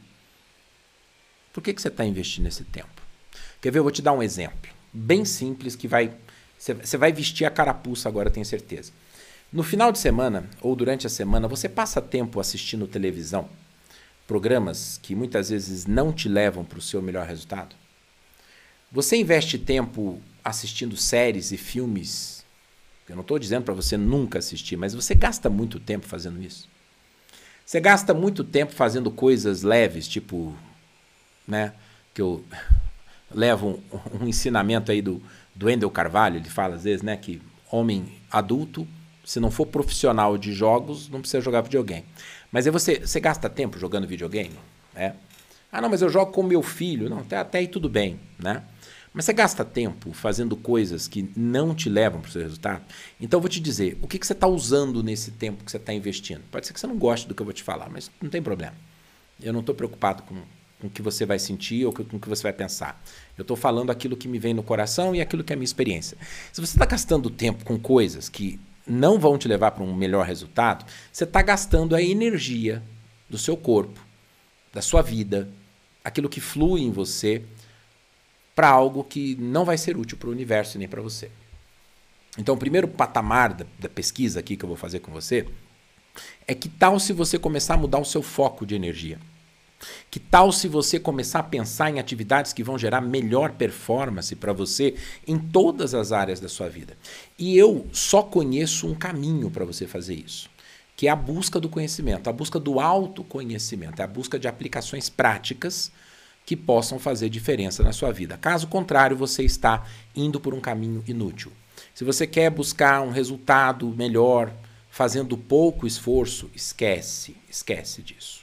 por 1.54 1.62
que, 1.62 1.74
que 1.74 1.82
você 1.82 1.90
está 1.90 2.06
investindo 2.06 2.48
esse 2.48 2.64
tempo? 2.64 3.02
Quer 3.62 3.72
ver? 3.72 3.80
Eu 3.80 3.84
vou 3.84 3.92
te 3.92 4.02
dar 4.02 4.14
um 4.14 4.24
exemplo 4.24 4.72
bem 4.94 5.26
simples 5.26 5.76
que 5.76 5.88
vai. 5.88 6.14
Você 6.58 6.98
vai 6.98 7.12
vestir 7.12 7.46
a 7.46 7.52
carapuça 7.52 8.08
agora, 8.08 8.30
tenho 8.30 8.46
certeza. 8.46 8.92
No 9.52 9.64
final 9.64 9.92
de 9.92 10.00
semana 10.00 10.50
ou 10.62 10.76
durante 10.76 11.08
a 11.08 11.10
semana, 11.10 11.48
você 11.48 11.68
passa 11.68 12.02
tempo 12.02 12.40
assistindo 12.40 12.88
televisão 12.88 13.50
programas 14.28 14.98
que 15.02 15.14
muitas 15.14 15.50
vezes 15.50 15.86
não 15.86 16.14
te 16.14 16.30
levam 16.30 16.64
para 16.64 16.78
o 16.78 16.82
seu 16.82 17.02
melhor 17.02 17.26
resultado? 17.26 17.76
Você 18.92 19.18
investe 19.18 19.58
tempo 19.58 20.22
assistindo 20.44 20.96
séries 20.98 21.52
e 21.52 21.58
filmes? 21.58 22.46
Eu 23.08 23.16
não 23.16 23.22
estou 23.22 23.38
dizendo 23.38 23.64
para 23.64 23.74
você 23.74 23.98
nunca 23.98 24.40
assistir, 24.40 24.78
mas 24.78 24.94
você 24.94 25.14
gasta 25.14 25.50
muito 25.50 25.80
tempo 25.80 26.06
fazendo 26.06 26.42
isso. 26.42 26.70
Você 27.66 27.80
gasta 27.80 28.14
muito 28.14 28.44
tempo 28.44 28.74
fazendo 28.74 29.12
coisas 29.12 29.64
leves, 29.64 30.08
tipo, 30.08 30.56
né, 31.48 31.74
que 32.14 32.22
eu 32.22 32.44
levo 33.32 33.82
um, 33.92 34.20
um 34.22 34.28
ensinamento 34.28 34.92
aí 34.92 35.02
do, 35.02 35.22
do 35.56 35.70
Endel 35.70 35.90
Carvalho, 35.90 36.38
ele 36.38 36.50
fala 36.50 36.76
às 36.76 36.84
vezes, 36.84 37.02
né, 37.02 37.16
que 37.18 37.42
homem 37.72 38.18
adulto, 38.30 38.88
se 39.24 39.40
não 39.40 39.52
for 39.52 39.66
profissional 39.66 40.38
de 40.38 40.54
jogos, 40.54 41.10
não 41.10 41.22
precisa 41.22 41.42
jogar 41.42 41.62
videogame. 41.62 42.06
Mas 42.52 42.66
aí 42.66 42.72
você, 42.72 43.00
você 43.00 43.20
gasta 43.20 43.50
tempo 43.50 43.80
jogando 43.80 44.08
videogame? 44.08 44.56
Né? 44.94 45.16
Ah, 45.72 45.80
não, 45.80 45.90
mas 45.90 46.02
eu 46.02 46.10
jogo 46.10 46.32
com 46.32 46.44
meu 46.44 46.62
filho. 46.62 47.10
Não, 47.10 47.20
até, 47.20 47.38
até 47.38 47.60
aí 47.60 47.68
tudo 47.68 47.88
bem, 47.88 48.20
né? 48.38 48.64
Mas 49.14 49.26
você 49.26 49.34
gasta 49.34 49.66
tempo 49.66 50.14
fazendo 50.14 50.56
coisas 50.56 51.08
que 51.08 51.30
não 51.36 51.76
te 51.76 51.90
levam 51.90 52.22
para 52.22 52.30
o 52.30 52.32
seu 52.32 52.42
resultado? 52.42 52.84
Então 53.20 53.38
eu 53.38 53.42
vou 53.42 53.50
te 53.50 53.60
dizer, 53.60 53.98
o 54.02 54.08
que, 54.08 54.18
que 54.18 54.26
você 54.26 54.32
está 54.32 54.48
usando 54.48 55.04
nesse 55.04 55.32
tempo 55.32 55.66
que 55.66 55.72
você 55.72 55.78
está 55.78 55.94
investindo? 55.94 56.42
Pode 56.50 56.66
ser 56.66 56.74
que 56.74 56.80
você 56.80 56.88
não 56.88 56.98
goste 56.98 57.28
do 57.28 57.36
que 57.36 57.42
eu 57.42 57.46
vou 57.46 57.54
te 57.54 57.62
falar, 57.62 57.90
mas 57.90 58.10
não 58.22 58.30
tem 58.30 58.42
problema. 58.42 58.76
Eu 59.42 59.52
não 59.52 59.60
estou 59.60 59.76
preocupado 59.76 60.24
com, 60.24 60.36
com 60.80 60.88
o 60.88 60.90
que 60.90 61.02
você 61.02 61.26
vai 61.26 61.40
sentir 61.40 61.86
ou 61.86 61.92
com 61.92 62.04
o 62.04 62.20
que 62.20 62.30
você 62.30 62.44
vai 62.44 62.54
pensar. 62.54 63.04
Eu 63.38 63.42
estou 63.42 63.58
falando 63.58 63.90
aquilo 63.90 64.16
que 64.16 64.30
me 64.30 64.40
vem 64.40 64.54
no 64.54 64.64
coração 64.64 65.14
e 65.14 65.20
aquilo 65.20 65.44
que 65.44 65.52
é 65.52 65.56
a 65.56 65.58
minha 65.58 65.66
experiência. 65.66 66.18
Se 66.54 66.62
você 66.62 66.76
está 66.76 66.86
gastando 66.86 67.30
tempo 67.30 67.66
com 67.66 67.78
coisas 67.78 68.30
que 68.30 68.60
não 68.88 69.20
vão 69.20 69.38
te 69.38 69.48
levar 69.48 69.72
para 69.72 69.84
um 69.84 69.94
melhor 69.94 70.26
resultado, 70.26 70.86
você 71.12 71.26
está 71.26 71.42
gastando 71.42 71.96
a 71.96 72.02
energia 72.02 72.82
do 73.30 73.38
seu 73.38 73.58
corpo, 73.58 74.00
da 74.74 74.82
sua 74.82 75.02
vida, 75.02 75.50
aquilo 76.04 76.30
que 76.30 76.40
flui 76.40 76.82
em 76.82 76.92
você, 76.92 77.44
para 78.56 78.70
algo 78.70 79.04
que 79.04 79.36
não 79.36 79.66
vai 79.66 79.78
ser 79.78 79.98
útil 79.98 80.18
para 80.18 80.30
o 80.30 80.32
universo 80.32 80.78
nem 80.78 80.88
para 80.88 81.02
você. 81.02 81.32
Então, 82.38 82.56
o 82.56 82.58
primeiro 82.58 82.88
patamar 82.88 83.54
da, 83.54 83.66
da 83.80 83.90
pesquisa 83.90 84.40
aqui 84.40 84.56
que 84.56 84.64
eu 84.64 84.70
vou 84.70 84.78
fazer 84.78 85.00
com 85.00 85.12
você 85.12 85.46
é 86.48 86.54
que 86.54 86.70
tal 86.70 87.00
se 87.00 87.14
você 87.14 87.38
começar 87.38 87.76
a 87.76 87.78
mudar 87.78 88.00
o 88.00 88.06
seu 88.06 88.22
foco 88.22 88.66
de 88.66 88.76
energia? 88.76 89.20
Que 90.10 90.20
tal 90.20 90.52
se 90.52 90.68
você 90.68 91.00
começar 91.00 91.40
a 91.40 91.44
pensar 91.44 91.90
em 91.90 92.00
atividades 92.00 92.54
que 92.54 92.64
vão 92.64 92.78
gerar 92.78 93.02
melhor 93.02 93.52
performance 93.54 94.36
para 94.36 94.54
você 94.54 94.96
em 95.28 95.38
todas 95.38 95.94
as 95.94 96.12
áreas 96.12 96.40
da 96.40 96.48
sua 96.48 96.70
vida? 96.70 96.98
E 97.38 97.58
eu 97.58 97.88
só 97.92 98.22
conheço 98.22 98.88
um 98.88 98.94
caminho 98.94 99.50
para 99.50 99.66
você 99.66 99.88
fazer 99.88 100.16
isso, 100.16 100.50
que 100.96 101.08
é 101.08 101.12
a 101.12 101.16
busca 101.16 101.60
do 101.60 101.70
conhecimento, 101.70 102.30
a 102.30 102.34
busca 102.34 102.60
do 102.60 102.80
autoconhecimento, 102.80 104.02
é 104.02 104.06
a 104.06 104.08
busca 104.08 104.38
de 104.38 104.48
aplicações 104.48 105.10
práticas 105.10 105.92
que 106.46 106.56
possam 106.56 107.00
fazer 107.00 107.30
diferença 107.30 107.84
na 107.84 107.94
sua 107.94 108.12
vida. 108.12 108.38
Caso 108.38 108.68
contrário, 108.68 109.16
você 109.16 109.44
está 109.44 109.86
indo 110.16 110.40
por 110.40 110.54
um 110.54 110.60
caminho 110.60 111.04
inútil. 111.08 111.52
Se 111.94 112.04
você 112.04 112.26
quer 112.26 112.50
buscar 112.50 113.02
um 113.02 113.12
resultado 113.12 113.88
melhor 113.90 114.52
fazendo 114.90 115.38
pouco 115.38 115.88
esforço, 115.88 116.50
esquece, 116.54 117.38
esquece 117.50 118.02
disso. 118.02 118.42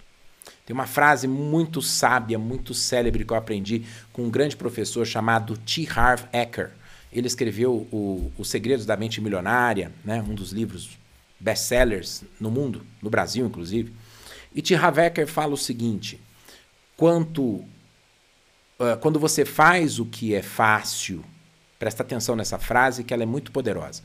Tem 0.64 0.74
uma 0.74 0.86
frase 0.86 1.26
muito 1.26 1.80
sábia, 1.80 2.38
muito 2.38 2.74
célebre 2.74 3.24
que 3.24 3.32
eu 3.32 3.36
aprendi 3.36 3.84
com 4.12 4.24
um 4.24 4.30
grande 4.30 4.56
professor 4.56 5.06
chamado 5.06 5.56
T. 5.56 5.88
Harv 5.94 6.24
Eker. 6.32 6.72
Ele 7.10 7.26
escreveu 7.26 7.88
o, 7.90 8.30
Os 8.36 8.50
Segredos 8.50 8.84
da 8.84 8.96
Mente 8.96 9.20
Milionária, 9.20 9.90
né, 10.04 10.22
um 10.22 10.34
dos 10.34 10.52
livros 10.52 10.90
best-sellers 11.40 12.22
no 12.38 12.50
mundo, 12.50 12.84
no 13.00 13.08
Brasil 13.08 13.46
inclusive. 13.46 13.92
E 14.54 14.60
T. 14.60 14.74
Harv 14.74 14.98
Eker 14.98 15.26
fala 15.26 15.54
o 15.54 15.56
seguinte: 15.56 16.20
quanto, 16.96 17.64
quando 19.00 19.18
você 19.18 19.44
faz 19.44 19.98
o 19.98 20.06
que 20.06 20.34
é 20.34 20.42
fácil, 20.42 21.24
presta 21.78 22.02
atenção 22.02 22.36
nessa 22.36 22.58
frase 22.58 23.02
que 23.02 23.12
ela 23.12 23.24
é 23.24 23.26
muito 23.26 23.50
poderosa. 23.50 24.02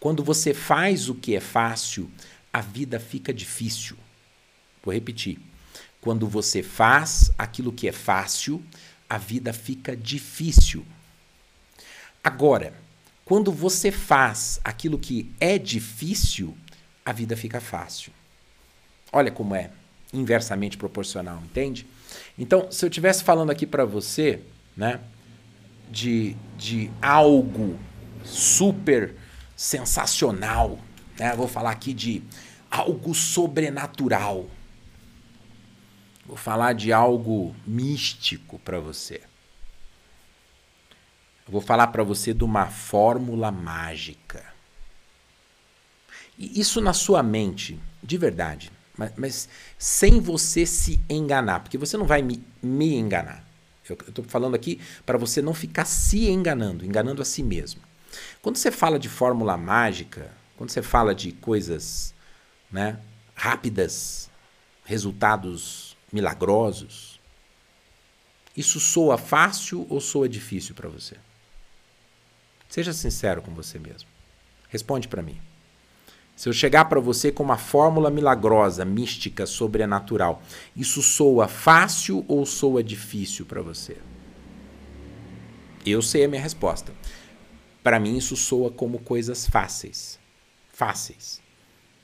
Quando 0.00 0.24
você 0.24 0.54
faz 0.54 1.08
o 1.08 1.14
que 1.14 1.36
é 1.36 1.40
fácil, 1.40 2.10
a 2.52 2.60
vida 2.60 2.98
fica 2.98 3.32
difícil. 3.32 3.96
Vou 4.82 4.94
repetir. 4.94 5.38
Quando 6.00 6.26
você 6.26 6.62
faz 6.62 7.30
aquilo 7.38 7.72
que 7.72 7.88
é 7.88 7.92
fácil, 7.92 8.62
a 9.08 9.18
vida 9.18 9.52
fica 9.52 9.96
difícil. 9.96 10.84
Agora, 12.22 12.74
quando 13.24 13.50
você 13.52 13.90
faz 13.90 14.60
aquilo 14.62 14.98
que 14.98 15.30
é 15.40 15.58
difícil, 15.58 16.56
a 17.04 17.12
vida 17.12 17.36
fica 17.36 17.60
fácil. 17.60 18.12
Olha 19.12 19.30
como 19.30 19.54
é 19.54 19.70
inversamente 20.12 20.76
proporcional, 20.76 21.42
entende? 21.44 21.86
Então, 22.38 22.70
se 22.70 22.84
eu 22.84 22.88
estivesse 22.88 23.24
falando 23.24 23.50
aqui 23.50 23.66
para 23.66 23.84
você, 23.84 24.40
né, 24.76 25.00
de, 25.90 26.36
de 26.56 26.90
algo 27.00 27.78
super 28.24 29.14
sensacional, 29.56 30.78
né? 31.18 31.34
Vou 31.36 31.48
falar 31.48 31.70
aqui 31.70 31.92
de 31.92 32.22
algo 32.70 33.14
sobrenatural. 33.14 34.48
Vou 36.26 36.36
falar 36.36 36.72
de 36.72 36.92
algo 36.92 37.54
místico 37.66 38.58
para 38.58 38.80
você. 38.80 39.20
Eu 41.46 41.52
vou 41.52 41.60
falar 41.60 41.88
para 41.88 42.02
você 42.02 42.32
de 42.32 42.42
uma 42.42 42.66
fórmula 42.66 43.52
mágica. 43.52 44.44
E 46.38 46.58
isso 46.58 46.80
na 46.80 46.92
sua 46.92 47.22
mente, 47.22 47.78
de 48.02 48.16
verdade, 48.16 48.72
mas, 48.96 49.12
mas 49.16 49.48
sem 49.78 50.20
você 50.20 50.64
se 50.64 51.00
enganar, 51.08 51.60
porque 51.60 51.78
você 51.78 51.96
não 51.96 52.06
vai 52.06 52.22
me, 52.22 52.44
me 52.62 52.94
enganar. 52.94 53.44
Eu 53.88 53.96
estou 54.08 54.24
falando 54.24 54.54
aqui 54.54 54.80
para 55.04 55.18
você 55.18 55.42
não 55.42 55.52
ficar 55.52 55.84
se 55.84 56.28
enganando, 56.28 56.84
enganando 56.84 57.20
a 57.20 57.24
si 57.24 57.42
mesmo. 57.42 57.82
Quando 58.40 58.56
você 58.56 58.70
fala 58.70 58.98
de 58.98 59.08
fórmula 59.08 59.56
mágica, 59.56 60.30
quando 60.56 60.70
você 60.70 60.80
fala 60.80 61.14
de 61.14 61.32
coisas 61.32 62.14
né, 62.70 62.98
rápidas, 63.34 64.30
resultados 64.84 65.96
milagrosos. 66.12 67.20
Isso 68.56 68.78
soa 68.78 69.18
fácil 69.18 69.86
ou 69.90 70.00
soa 70.00 70.28
difícil 70.28 70.74
para 70.74 70.88
você? 70.88 71.16
Seja 72.68 72.92
sincero 72.92 73.42
com 73.42 73.52
você 73.52 73.78
mesmo. 73.78 74.08
Responde 74.68 75.08
para 75.08 75.22
mim. 75.22 75.40
Se 76.36 76.48
eu 76.48 76.52
chegar 76.52 76.86
para 76.86 77.00
você 77.00 77.30
com 77.30 77.42
uma 77.42 77.56
fórmula 77.56 78.10
milagrosa, 78.10 78.84
mística, 78.84 79.46
sobrenatural, 79.46 80.42
isso 80.76 81.00
soa 81.00 81.46
fácil 81.46 82.24
ou 82.26 82.44
soa 82.44 82.82
difícil 82.82 83.46
para 83.46 83.62
você? 83.62 83.98
Eu 85.86 86.02
sei 86.02 86.24
a 86.24 86.28
minha 86.28 86.42
resposta. 86.42 86.92
Para 87.82 88.00
mim, 88.00 88.16
isso 88.16 88.36
soa 88.36 88.70
como 88.70 88.98
coisas 88.98 89.46
fáceis. 89.46 90.18
Fáceis. 90.72 91.40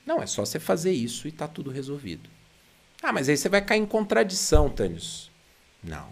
Não, 0.07 0.23
é 0.23 0.27
só 0.27 0.45
você 0.45 0.61
fazer 0.61 0.93
isso 0.93 1.27
e 1.27 1.31
está 1.31 1.49
tudo 1.49 1.71
resolvido. 1.71 2.29
Ah, 3.03 3.13
mas 3.13 3.29
aí 3.29 3.37
você 3.37 3.49
vai 3.49 3.63
cair 3.63 3.81
em 3.81 3.87
contradição, 3.87 4.69
Tânios. 4.69 5.31
Não. 5.83 6.09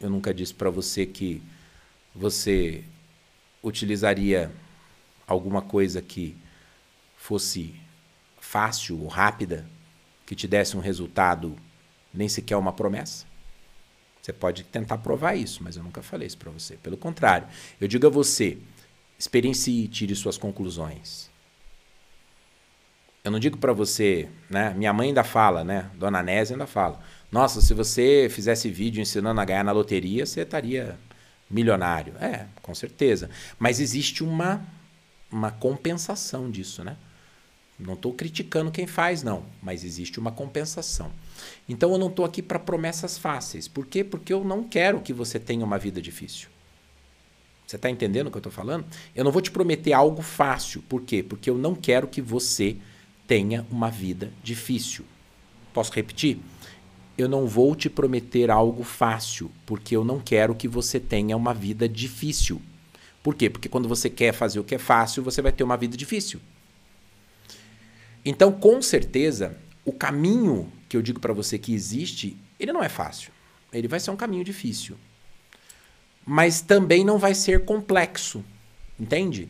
Eu 0.00 0.10
nunca 0.10 0.34
disse 0.34 0.52
para 0.52 0.68
você 0.68 1.06
que 1.06 1.42
você 2.14 2.82
utilizaria 3.62 4.50
alguma 5.32 5.62
coisa 5.62 6.02
que 6.02 6.36
fosse 7.16 7.74
fácil 8.40 9.00
ou 9.00 9.06
rápida, 9.06 9.66
que 10.26 10.34
te 10.34 10.48
desse 10.48 10.76
um 10.76 10.80
resultado 10.80 11.56
nem 12.12 12.28
sequer 12.28 12.56
uma 12.56 12.72
promessa. 12.72 13.24
Você 14.20 14.32
pode 14.32 14.64
tentar 14.64 14.98
provar 14.98 15.34
isso, 15.34 15.62
mas 15.62 15.76
eu 15.76 15.82
nunca 15.82 16.02
falei 16.02 16.26
isso 16.26 16.36
para 16.36 16.50
você. 16.50 16.76
Pelo 16.76 16.96
contrário, 16.96 17.46
eu 17.80 17.88
digo 17.88 18.06
a 18.06 18.10
você: 18.10 18.58
experiencie 19.18 19.84
e 19.84 19.88
tire 19.88 20.14
suas 20.14 20.36
conclusões. 20.36 21.30
Eu 23.22 23.30
não 23.30 23.38
digo 23.38 23.58
para 23.58 23.72
você, 23.72 24.28
né? 24.48 24.74
Minha 24.76 24.92
mãe 24.92 25.08
ainda 25.08 25.22
fala, 25.22 25.62
né? 25.62 25.90
Dona 25.94 26.22
Nésia 26.22 26.54
ainda 26.54 26.66
fala. 26.66 27.00
Nossa, 27.30 27.60
se 27.60 27.74
você 27.74 28.28
fizesse 28.30 28.70
vídeo 28.70 29.00
ensinando 29.00 29.40
a 29.40 29.44
ganhar 29.44 29.62
na 29.62 29.72
loteria, 29.72 30.24
você 30.24 30.40
estaria 30.40 30.98
milionário. 31.50 32.14
É, 32.20 32.46
com 32.62 32.74
certeza. 32.74 33.28
Mas 33.58 33.78
existe 33.78 34.24
uma, 34.24 34.66
uma 35.30 35.50
compensação 35.50 36.50
disso, 36.50 36.82
né? 36.84 36.96
Não 37.78 37.94
estou 37.94 38.12
criticando 38.12 38.70
quem 38.70 38.86
faz, 38.86 39.22
não, 39.22 39.42
mas 39.62 39.84
existe 39.84 40.20
uma 40.20 40.30
compensação. 40.30 41.10
Então 41.66 41.92
eu 41.92 41.98
não 41.98 42.08
estou 42.08 42.26
aqui 42.26 42.42
para 42.42 42.58
promessas 42.58 43.16
fáceis. 43.16 43.66
Por 43.66 43.86
quê? 43.86 44.04
Porque 44.04 44.32
eu 44.32 44.44
não 44.44 44.62
quero 44.62 45.00
que 45.00 45.14
você 45.14 45.38
tenha 45.38 45.64
uma 45.64 45.78
vida 45.78 46.00
difícil. 46.00 46.48
Você 47.66 47.76
está 47.76 47.88
entendendo 47.88 48.26
o 48.26 48.30
que 48.30 48.36
eu 48.36 48.40
estou 48.40 48.52
falando? 48.52 48.84
Eu 49.14 49.24
não 49.24 49.32
vou 49.32 49.40
te 49.40 49.50
prometer 49.50 49.92
algo 49.92 50.20
fácil. 50.20 50.82
Por 50.82 51.02
quê? 51.02 51.22
Porque 51.22 51.48
eu 51.48 51.56
não 51.56 51.74
quero 51.74 52.06
que 52.08 52.20
você 52.20 52.76
tenha 53.26 53.64
uma 53.70 53.88
vida 53.88 54.30
difícil. 54.42 55.04
Posso 55.72 55.92
repetir? 55.92 56.38
Eu 57.16 57.28
não 57.28 57.46
vou 57.46 57.76
te 57.76 57.88
prometer 57.88 58.50
algo 58.50 58.82
fácil, 58.82 59.50
porque 59.64 59.96
eu 59.96 60.04
não 60.04 60.18
quero 60.18 60.54
que 60.54 60.66
você 60.66 60.98
tenha 60.98 61.36
uma 61.36 61.54
vida 61.54 61.88
difícil. 61.88 62.60
Por 63.22 63.34
quê? 63.34 63.50
Porque 63.50 63.68
quando 63.68 63.88
você 63.88 64.08
quer 64.08 64.32
fazer 64.32 64.58
o 64.58 64.64
que 64.64 64.74
é 64.74 64.78
fácil, 64.78 65.22
você 65.22 65.42
vai 65.42 65.52
ter 65.52 65.62
uma 65.62 65.76
vida 65.76 65.96
difícil. 65.96 66.40
Então, 68.24 68.52
com 68.52 68.80
certeza, 68.80 69.56
o 69.84 69.92
caminho 69.92 70.70
que 70.88 70.96
eu 70.96 71.02
digo 71.02 71.20
para 71.20 71.32
você 71.32 71.58
que 71.58 71.74
existe, 71.74 72.36
ele 72.58 72.72
não 72.72 72.82
é 72.82 72.88
fácil. 72.88 73.30
Ele 73.72 73.88
vai 73.88 74.00
ser 74.00 74.10
um 74.10 74.16
caminho 74.16 74.44
difícil. 74.44 74.96
Mas 76.26 76.60
também 76.60 77.04
não 77.04 77.18
vai 77.18 77.34
ser 77.34 77.64
complexo. 77.64 78.44
Entende? 78.98 79.48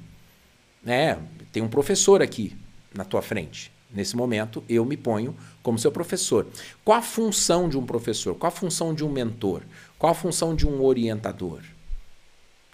É, 0.86 1.18
tem 1.52 1.62
um 1.62 1.68
professor 1.68 2.22
aqui 2.22 2.56
na 2.94 3.04
tua 3.04 3.22
frente. 3.22 3.72
Nesse 3.92 4.16
momento, 4.16 4.62
eu 4.68 4.84
me 4.84 4.96
ponho 4.96 5.36
como 5.62 5.78
seu 5.78 5.90
professor. 5.90 6.46
Qual 6.84 6.96
a 6.96 7.02
função 7.02 7.68
de 7.68 7.76
um 7.76 7.84
professor? 7.84 8.36
Qual 8.36 8.48
a 8.48 8.54
função 8.54 8.94
de 8.94 9.04
um 9.04 9.10
mentor? 9.10 9.62
Qual 9.98 10.12
a 10.12 10.14
função 10.14 10.54
de 10.54 10.66
um 10.66 10.80
orientador? 10.82 11.60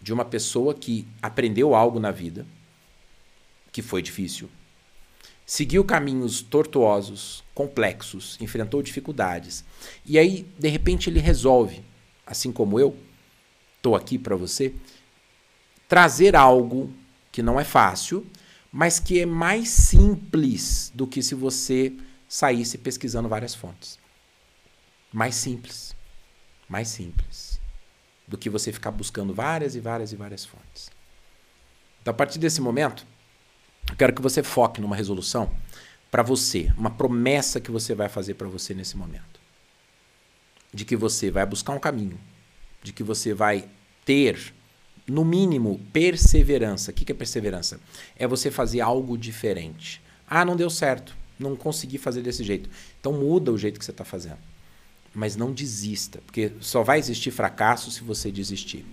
De 0.01 0.13
uma 0.13 0.25
pessoa 0.25 0.75
que 0.75 1.07
aprendeu 1.23 1.75
algo 1.75 1.99
na 1.99 2.11
vida, 2.11 2.47
que 3.73 3.83
foi 3.83 4.03
difícil, 4.03 4.49
seguiu 5.45 5.85
caminhos 5.85 6.41
tortuosos, 6.41 7.45
complexos, 7.55 8.37
enfrentou 8.41 8.83
dificuldades. 8.83 9.65
E 10.05 10.19
aí, 10.19 10.47
de 10.59 10.69
repente, 10.69 11.09
ele 11.09 11.21
resolve, 11.21 11.85
assim 12.27 12.51
como 12.51 12.81
eu, 12.81 12.97
estou 13.77 13.95
aqui 13.95 14.19
para 14.19 14.35
você, 14.35 14.75
trazer 15.89 16.35
algo 16.35 16.93
que 17.31 17.43
não 17.43 17.61
é 17.61 17.65
fácil, 17.65 18.27
mas 18.73 18.99
que 18.99 19.21
é 19.21 19.27
mais 19.27 19.69
simples 19.69 20.91
do 20.95 21.07
que 21.07 21.23
se 21.23 21.35
você 21.35 21.93
saísse 22.29 22.77
pesquisando 22.77 23.29
várias 23.29 23.55
fontes. 23.55 23.99
mais 25.13 25.35
simples. 25.35 25.95
Mais 26.69 26.89
simples. 26.89 27.61
Do 28.27 28.37
que 28.37 28.51
você 28.51 28.73
ficar 28.73 28.91
buscando 28.91 29.33
várias 29.33 29.77
e 29.77 29.81
várias 29.81 30.13
e 30.13 30.17
várias 30.17 30.45
fontes. 30.45 30.91
Então, 32.03 32.13
a 32.13 32.17
partir 32.17 32.39
desse 32.39 32.61
momento, 32.61 33.07
eu 33.89 33.97
quero 33.97 34.13
que 34.13 34.23
você 34.23 34.43
foque 34.43 34.81
numa 34.81 34.97
resolução 34.97 35.51
para 36.11 36.23
você, 36.23 36.73
uma 36.77 36.91
promessa 36.91 37.61
que 37.61 37.71
você 37.71 37.95
vai 37.95 38.09
fazer 38.09 38.35
para 38.35 38.49
você 38.49 38.75
nesse 38.75 38.97
momento. 38.97 39.41
De 40.73 40.85
que 40.85 40.97
você 40.97 41.31
vai 41.31 41.47
buscar 41.47 41.73
um 41.73 41.79
caminho, 41.79 42.19
de 42.83 42.93
que 42.93 43.03
você 43.03 43.33
vai 43.33 43.69
ter, 44.05 44.55
no 45.07 45.25
mínimo, 45.25 45.81
perseverança. 45.93 46.91
O 46.91 46.95
que 46.95 47.11
é 47.11 47.15
perseverança? 47.15 47.81
É 48.17 48.27
você 48.27 48.51
fazer 48.51 48.81
algo 48.81 49.17
diferente. 49.17 50.03
Ah, 50.29 50.45
não 50.45 50.57
deu 50.57 50.69
certo, 50.71 51.17
não 51.39 51.55
consegui 51.55 51.99
fazer 51.99 52.23
desse 52.23 52.43
jeito. 52.43 52.69
Então 53.01 53.13
muda 53.13 53.53
o 53.53 53.59
jeito 53.59 53.79
que 53.79 53.85
você 53.85 53.93
está 53.93 54.05
fazendo 54.05 54.56
mas 55.17 55.35
não 55.35 55.51
desista, 55.51 56.21
porque 56.27 56.53
só 56.61 56.83
vai 56.83 56.99
existir 56.99 57.31
fracasso 57.31 57.91
se 57.91 58.05
você 58.05 58.31
desistir. 58.31 58.85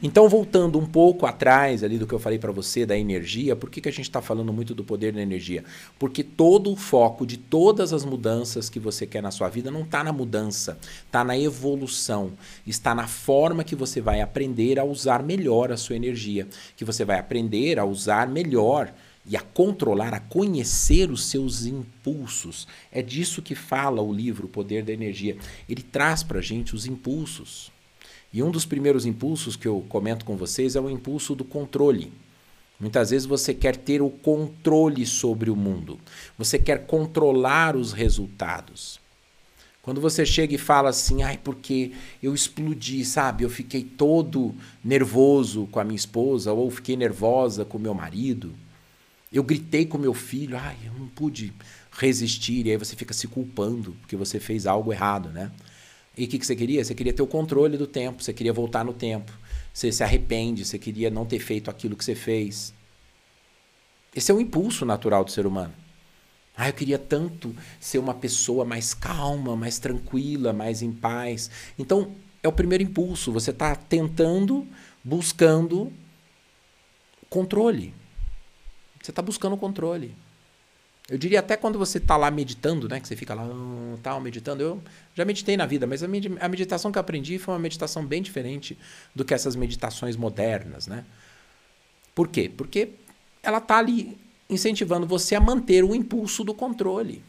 Então, 0.00 0.28
voltando 0.28 0.78
um 0.78 0.86
pouco 0.86 1.26
atrás 1.26 1.82
ali 1.82 1.98
do 1.98 2.06
que 2.06 2.14
eu 2.14 2.20
falei 2.20 2.38
para 2.38 2.52
você 2.52 2.86
da 2.86 2.96
energia, 2.96 3.56
por 3.56 3.68
que, 3.68 3.80
que 3.80 3.88
a 3.88 3.92
gente 3.92 4.08
está 4.08 4.22
falando 4.22 4.52
muito 4.52 4.72
do 4.72 4.84
poder 4.84 5.12
da 5.12 5.20
energia? 5.20 5.64
Porque 5.98 6.22
todo 6.22 6.72
o 6.72 6.76
foco 6.76 7.26
de 7.26 7.36
todas 7.36 7.92
as 7.92 8.04
mudanças 8.04 8.70
que 8.70 8.78
você 8.78 9.06
quer 9.08 9.20
na 9.22 9.32
sua 9.32 9.48
vida 9.48 9.72
não 9.72 9.82
está 9.82 10.04
na 10.04 10.12
mudança, 10.12 10.78
está 11.04 11.24
na 11.24 11.36
evolução, 11.36 12.32
está 12.64 12.94
na 12.94 13.08
forma 13.08 13.64
que 13.64 13.74
você 13.74 14.00
vai 14.00 14.20
aprender 14.20 14.78
a 14.78 14.84
usar 14.84 15.20
melhor 15.22 15.72
a 15.72 15.76
sua 15.76 15.96
energia, 15.96 16.46
que 16.76 16.84
você 16.84 17.04
vai 17.04 17.18
aprender 17.18 17.78
a 17.78 17.84
usar 17.84 18.28
melhor 18.28 18.92
e 19.28 19.36
a 19.36 19.40
controlar, 19.40 20.14
a 20.14 20.20
conhecer 20.20 21.10
os 21.10 21.26
seus 21.26 21.66
impulsos. 21.66 22.66
É 22.90 23.02
disso 23.02 23.42
que 23.42 23.54
fala 23.54 24.00
o 24.00 24.12
livro 24.12 24.46
O 24.46 24.50
Poder 24.50 24.82
da 24.82 24.92
Energia. 24.92 25.36
Ele 25.68 25.82
traz 25.82 26.22
para 26.22 26.38
a 26.38 26.42
gente 26.42 26.74
os 26.74 26.86
impulsos. 26.86 27.70
E 28.32 28.42
um 28.42 28.50
dos 28.50 28.64
primeiros 28.64 29.04
impulsos 29.04 29.54
que 29.54 29.68
eu 29.68 29.84
comento 29.88 30.24
com 30.24 30.36
vocês 30.36 30.76
é 30.76 30.80
o 30.80 30.88
impulso 30.88 31.34
do 31.34 31.44
controle. 31.44 32.10
Muitas 32.80 33.10
vezes 33.10 33.26
você 33.26 33.52
quer 33.52 33.76
ter 33.76 34.00
o 34.00 34.08
controle 34.08 35.04
sobre 35.04 35.50
o 35.50 35.56
mundo, 35.56 35.98
você 36.38 36.58
quer 36.58 36.86
controlar 36.86 37.74
os 37.74 37.92
resultados. 37.92 39.00
Quando 39.82 40.00
você 40.00 40.24
chega 40.24 40.54
e 40.54 40.58
fala 40.58 40.90
assim, 40.90 41.22
ai, 41.22 41.38
porque 41.42 41.92
eu 42.22 42.34
explodi, 42.34 43.04
sabe? 43.04 43.42
Eu 43.42 43.50
fiquei 43.50 43.82
todo 43.82 44.54
nervoso 44.84 45.66
com 45.72 45.80
a 45.80 45.84
minha 45.84 45.96
esposa, 45.96 46.52
ou 46.52 46.70
fiquei 46.70 46.96
nervosa 46.96 47.64
com 47.64 47.78
meu 47.78 47.94
marido 47.94 48.54
eu 49.36 49.42
gritei 49.42 49.84
com 49.84 49.98
meu 49.98 50.14
filho, 50.14 50.56
ai, 50.56 50.76
eu 50.84 50.92
não 50.94 51.06
pude 51.08 51.52
resistir, 51.92 52.66
e 52.66 52.70
aí 52.70 52.76
você 52.76 52.96
fica 52.96 53.12
se 53.12 53.28
culpando 53.28 53.92
porque 54.00 54.16
você 54.16 54.40
fez 54.40 54.66
algo 54.66 54.92
errado, 54.92 55.28
né? 55.30 55.50
E 56.16 56.24
o 56.24 56.28
que, 56.28 56.38
que 56.38 56.46
você 56.46 56.56
queria? 56.56 56.84
Você 56.84 56.94
queria 56.94 57.12
ter 57.12 57.22
o 57.22 57.26
controle 57.26 57.76
do 57.76 57.86
tempo, 57.86 58.22
você 58.22 58.32
queria 58.32 58.52
voltar 58.52 58.84
no 58.84 58.92
tempo, 58.92 59.32
você 59.72 59.92
se 59.92 60.02
arrepende, 60.02 60.64
você 60.64 60.78
queria 60.78 61.10
não 61.10 61.24
ter 61.24 61.38
feito 61.38 61.70
aquilo 61.70 61.94
que 61.94 62.04
você 62.04 62.14
fez. 62.14 62.74
Esse 64.14 64.32
é 64.32 64.34
o 64.34 64.40
impulso 64.40 64.84
natural 64.84 65.24
do 65.24 65.30
ser 65.30 65.46
humano. 65.46 65.74
Ah, 66.56 66.68
eu 66.68 66.72
queria 66.72 66.98
tanto 66.98 67.54
ser 67.78 67.98
uma 67.98 68.14
pessoa 68.14 68.64
mais 68.64 68.92
calma, 68.92 69.54
mais 69.54 69.78
tranquila, 69.78 70.52
mais 70.52 70.82
em 70.82 70.90
paz. 70.90 71.48
Então, 71.78 72.10
é 72.42 72.48
o 72.48 72.52
primeiro 72.52 72.82
impulso. 72.82 73.30
Você 73.30 73.52
está 73.52 73.76
tentando, 73.76 74.66
buscando 75.04 75.92
controle. 77.30 77.94
Você 79.02 79.10
está 79.10 79.22
buscando 79.22 79.54
o 79.54 79.58
controle. 79.58 80.14
Eu 81.08 81.16
diria 81.16 81.40
até 81.40 81.56
quando 81.56 81.78
você 81.78 81.96
está 81.96 82.18
lá 82.18 82.30
meditando, 82.30 82.86
né? 82.86 83.00
Que 83.00 83.08
você 83.08 83.16
fica 83.16 83.34
lá, 83.34 83.42
hum, 83.42 83.96
tal, 84.02 84.20
meditando. 84.20 84.62
Eu 84.62 84.82
já 85.14 85.24
meditei 85.24 85.56
na 85.56 85.64
vida, 85.64 85.86
mas 85.86 86.02
a, 86.02 86.08
meditação 86.48 86.92
que 86.92 86.98
aprendi 86.98 87.38
foi 87.38 87.54
uma 87.54 87.60
meditação 87.60 88.04
bem 88.04 88.20
diferente 88.20 88.76
do 89.14 89.24
que 89.24 89.32
essas 89.32 89.56
meditações 89.56 90.16
modernas, 90.16 90.86
né? 90.86 91.06
Por 92.14 92.28
quê? 92.28 92.50
Porque 92.54 92.90
ela 93.42 93.56
está 93.56 93.78
ali 93.78 94.18
incentivando 94.50 95.06
você 95.06 95.34
a 95.34 95.40
manter 95.40 95.82
o 95.82 95.94
impulso 95.94 96.44
do 96.44 96.52
controle. 96.52 97.22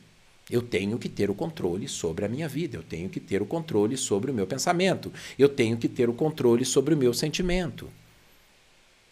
Eu 0.49 0.61
tenho 0.61 0.97
que 0.97 1.07
ter 1.07 1.29
o 1.29 1.35
controle 1.35 1.87
sobre 1.87 2.25
a 2.25 2.27
minha 2.27 2.49
vida, 2.49 2.75
eu 2.75 2.83
tenho 2.83 3.07
que 3.07 3.19
ter 3.19 3.41
o 3.41 3.45
controle 3.45 3.95
sobre 3.95 4.31
o 4.31 4.33
meu 4.33 4.47
pensamento, 4.47 5.13
eu 5.37 5.47
tenho 5.47 5.77
que 5.77 5.87
ter 5.87 6.09
o 6.09 6.13
controle 6.13 6.65
sobre 6.65 6.95
o 6.95 6.97
meu 6.97 7.13
sentimento. 7.13 7.87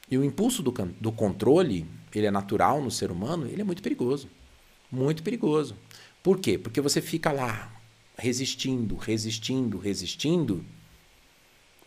E 0.10 0.17
o 0.17 0.24
impulso 0.24 0.63
do, 0.63 0.72
do 0.72 1.12
controle 1.12 1.86
ele 2.13 2.28
é 2.28 2.32
natural 2.32 2.82
no 2.82 2.89
ser 2.89 3.12
humano, 3.12 3.48
ele 3.48 3.62
é 3.62 3.63
muito 3.63 3.82
perigoso. 3.82 4.30
Muito 4.91 5.22
perigoso. 5.22 5.76
Por 6.24 6.39
quê? 6.39 6.58
Porque 6.58 6.82
você 6.82 7.02
fica 7.02 7.32
lá 7.32 7.72
resistindo, 8.17 8.96
resistindo, 8.96 9.78
resistindo. 9.78 10.65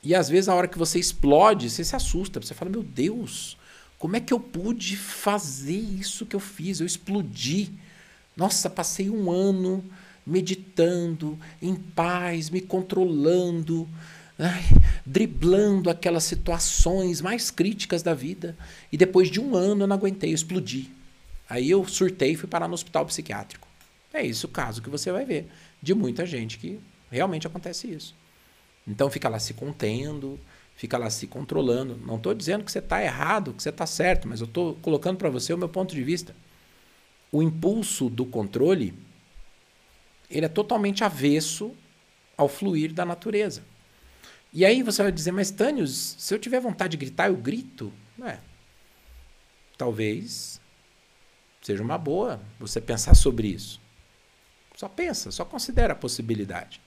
E 0.03 0.15
às 0.15 0.29
vezes, 0.29 0.49
a 0.49 0.55
hora 0.55 0.69
que 0.69 0.79
você 0.79 0.99
explode, 0.99 1.69
você 1.69 1.85
se 1.85 1.97
assusta. 1.97 2.41
Você 2.41 2.55
fala: 2.55 2.71
Meu 2.71 2.83
Deus, 2.83 3.57
como 3.99 4.17
é 4.17 4.21
que 4.21 4.33
eu 4.33 4.41
pude 4.41 4.97
fazer 4.97 5.79
isso 5.79 6.27
que 6.27 6.37
eu 6.37 6.41
fiz? 6.41 6.81
Eu 6.81 6.87
explodi. 6.87 7.73
Nossa, 8.37 8.71
passei 8.71 9.11
um 9.11 9.31
ano 9.31 9.85
meditando, 10.27 11.39
em 11.61 11.75
paz, 11.75 12.51
me 12.51 12.61
controlando 12.61 13.89
ai, 14.41 14.63
driblando 15.05 15.91
aquelas 15.91 16.25
situações 16.25 17.21
mais 17.21 17.51
críticas 17.51 18.03
da 18.03 18.15
vida. 18.15 18.57
E 18.91 18.97
depois 18.97 19.31
de 19.31 19.41
um 19.41 19.55
ano 19.55 19.85
eu 19.85 19.87
não 19.87 19.97
aguentei, 19.97 20.31
eu 20.31 20.35
explodi. 20.35 20.91
Aí 21.49 21.71
eu 21.71 21.87
surtei 21.87 22.33
e 22.33 22.37
fui 22.37 22.49
parar 22.49 22.67
no 22.67 22.75
hospital 22.75 23.05
psiquiátrico. 23.07 23.69
É 24.13 24.25
isso 24.25 24.47
o 24.47 24.51
caso 24.51 24.83
que 24.83 24.91
você 24.91 25.13
vai 25.13 25.25
ver 25.25 25.49
de 25.83 25.95
muita 25.95 26.25
gente 26.25 26.59
que 26.59 26.81
realmente 27.11 27.47
acontece 27.47 27.89
isso. 27.89 28.15
Então 28.87 29.11
fica 29.11 29.29
lá 29.29 29.39
se 29.39 29.55
contendo, 29.55 30.39
fica 30.75 30.97
lá 30.97 31.11
se 31.11 31.27
controlando. 31.27 31.97
Não 32.05 32.17
estou 32.17 32.35
dizendo 32.35 32.65
que 32.65 32.73
você 32.73 32.79
está 32.79 33.03
errado, 33.03 33.53
que 33.53 33.63
você 33.63 33.69
está 33.69 33.87
certo, 33.87 34.27
mas 34.27 34.41
eu 34.41 34.47
estou 34.47 34.75
colocando 34.77 35.19
para 35.19 35.29
você 35.29 35.53
o 35.53 35.59
meu 35.59 35.69
ponto 35.69 35.95
de 35.95 36.03
vista. 36.03 36.35
O 37.31 37.43
impulso 37.43 38.09
do 38.09 38.25
controle 38.25 38.95
ele 40.31 40.47
é 40.47 40.49
totalmente 40.49 41.03
avesso 41.03 41.73
ao 42.37 42.49
fluir 42.49 42.93
da 42.95 43.05
natureza. 43.05 43.63
E 44.53 44.65
aí 44.65 44.83
você 44.83 45.03
vai 45.03 45.13
dizer, 45.13 45.33
mas 45.33 45.51
Tânios, 45.51 46.17
se 46.19 46.35
eu 46.35 46.39
tiver 46.39 46.61
vontade 46.61 46.93
de 46.93 46.97
gritar, 46.97 47.29
eu 47.29 47.37
grito? 47.37 47.93
É. 48.23 48.39
Talvez 49.79 50.61
seja 51.63 51.83
uma 51.83 51.97
boa 51.97 52.41
você 52.59 52.81
pensar 52.81 53.15
sobre 53.15 53.49
isso. 53.49 53.81
Só 54.77 54.89
pensa, 54.89 55.31
só 55.31 55.45
considera 55.45 55.93
a 55.93 55.97
possibilidade. 55.97 56.81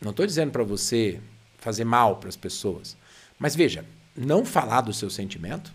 Não 0.00 0.10
estou 0.10 0.26
dizendo 0.26 0.52
para 0.52 0.62
você 0.62 1.20
fazer 1.58 1.84
mal 1.84 2.16
para 2.16 2.28
as 2.28 2.36
pessoas. 2.36 2.96
Mas 3.38 3.56
veja, 3.56 3.84
não 4.16 4.44
falar 4.44 4.82
do 4.82 4.92
seu 4.92 5.08
sentimento 5.08 5.72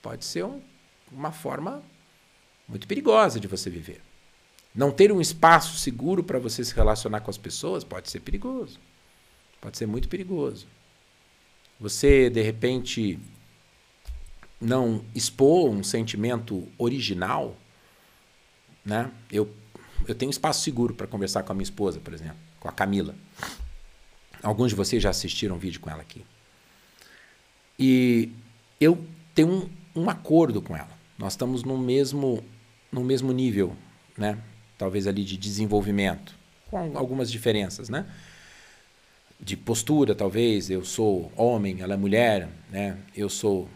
pode 0.00 0.24
ser 0.24 0.44
um, 0.44 0.60
uma 1.12 1.30
forma 1.30 1.82
muito 2.66 2.86
perigosa 2.86 3.38
de 3.38 3.46
você 3.46 3.68
viver. 3.68 4.00
Não 4.74 4.90
ter 4.90 5.12
um 5.12 5.20
espaço 5.20 5.76
seguro 5.76 6.24
para 6.24 6.38
você 6.38 6.64
se 6.64 6.74
relacionar 6.74 7.20
com 7.20 7.30
as 7.30 7.38
pessoas 7.38 7.84
pode 7.84 8.10
ser 8.10 8.20
perigoso. 8.20 8.80
Pode 9.64 9.78
ser 9.78 9.86
muito 9.86 10.10
perigoso. 10.10 10.66
Você, 11.80 12.28
de 12.28 12.42
repente, 12.42 13.18
não 14.60 15.02
expor 15.14 15.70
um 15.70 15.82
sentimento 15.82 16.68
original, 16.76 17.56
né? 18.84 19.10
Eu, 19.32 19.50
eu 20.06 20.14
tenho 20.14 20.28
espaço 20.28 20.62
seguro 20.62 20.92
para 20.92 21.06
conversar 21.06 21.44
com 21.44 21.52
a 21.52 21.54
minha 21.54 21.64
esposa, 21.64 21.98
por 21.98 22.12
exemplo, 22.12 22.36
com 22.60 22.68
a 22.68 22.72
Camila. 22.72 23.14
Alguns 24.42 24.68
de 24.68 24.74
vocês 24.74 25.02
já 25.02 25.08
assistiram 25.08 25.56
um 25.56 25.58
vídeo 25.58 25.80
com 25.80 25.88
ela 25.88 26.02
aqui. 26.02 26.26
E 27.78 28.32
eu 28.78 29.02
tenho 29.34 29.48
um, 29.96 30.02
um 30.02 30.10
acordo 30.10 30.60
com 30.60 30.76
ela. 30.76 30.92
Nós 31.16 31.32
estamos 31.32 31.64
no 31.64 31.78
mesmo, 31.78 32.44
no 32.92 33.02
mesmo 33.02 33.32
nível, 33.32 33.74
né? 34.14 34.38
Talvez 34.76 35.06
ali 35.06 35.24
de 35.24 35.38
desenvolvimento, 35.38 36.34
com 36.70 36.98
algumas 36.98 37.32
diferenças, 37.32 37.88
né? 37.88 38.06
De 39.40 39.56
postura, 39.56 40.14
talvez. 40.14 40.70
Eu 40.70 40.84
sou 40.84 41.32
homem, 41.36 41.80
ela 41.80 41.94
é 41.94 41.96
mulher, 41.96 42.48
né? 42.70 42.98
Eu 43.14 43.28
sou, 43.28 43.68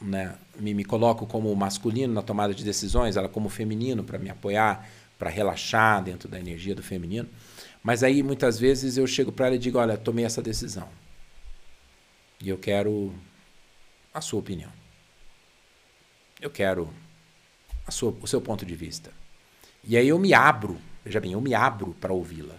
né? 0.00 0.34
Me, 0.58 0.74
me 0.74 0.84
coloco 0.84 1.26
como 1.26 1.54
masculino 1.54 2.12
na 2.12 2.22
tomada 2.22 2.54
de 2.54 2.64
decisões, 2.64 3.16
ela 3.16 3.28
como 3.28 3.48
feminino 3.48 4.04
para 4.04 4.18
me 4.18 4.28
apoiar, 4.28 4.86
para 5.18 5.30
relaxar 5.30 6.02
dentro 6.02 6.28
da 6.28 6.38
energia 6.38 6.74
do 6.74 6.82
feminino. 6.82 7.28
Mas 7.82 8.02
aí 8.02 8.22
muitas 8.22 8.58
vezes 8.58 8.96
eu 8.96 9.06
chego 9.06 9.32
para 9.32 9.46
ela 9.46 9.56
e 9.56 9.58
digo: 9.58 9.78
Olha, 9.78 9.96
tomei 9.96 10.24
essa 10.24 10.42
decisão. 10.42 10.88
E 12.40 12.48
eu 12.48 12.58
quero 12.58 13.14
a 14.12 14.20
sua 14.20 14.40
opinião. 14.40 14.70
Eu 16.40 16.50
quero 16.50 16.92
a 17.86 17.90
sua, 17.90 18.16
o 18.20 18.26
seu 18.26 18.40
ponto 18.40 18.66
de 18.66 18.74
vista. 18.74 19.12
E 19.84 19.96
aí 19.96 20.08
eu 20.08 20.18
me 20.18 20.32
abro, 20.32 20.80
veja 21.04 21.20
bem, 21.20 21.32
eu 21.32 21.40
me 21.40 21.54
abro 21.54 21.94
para 22.00 22.12
ouvi-la. 22.12 22.56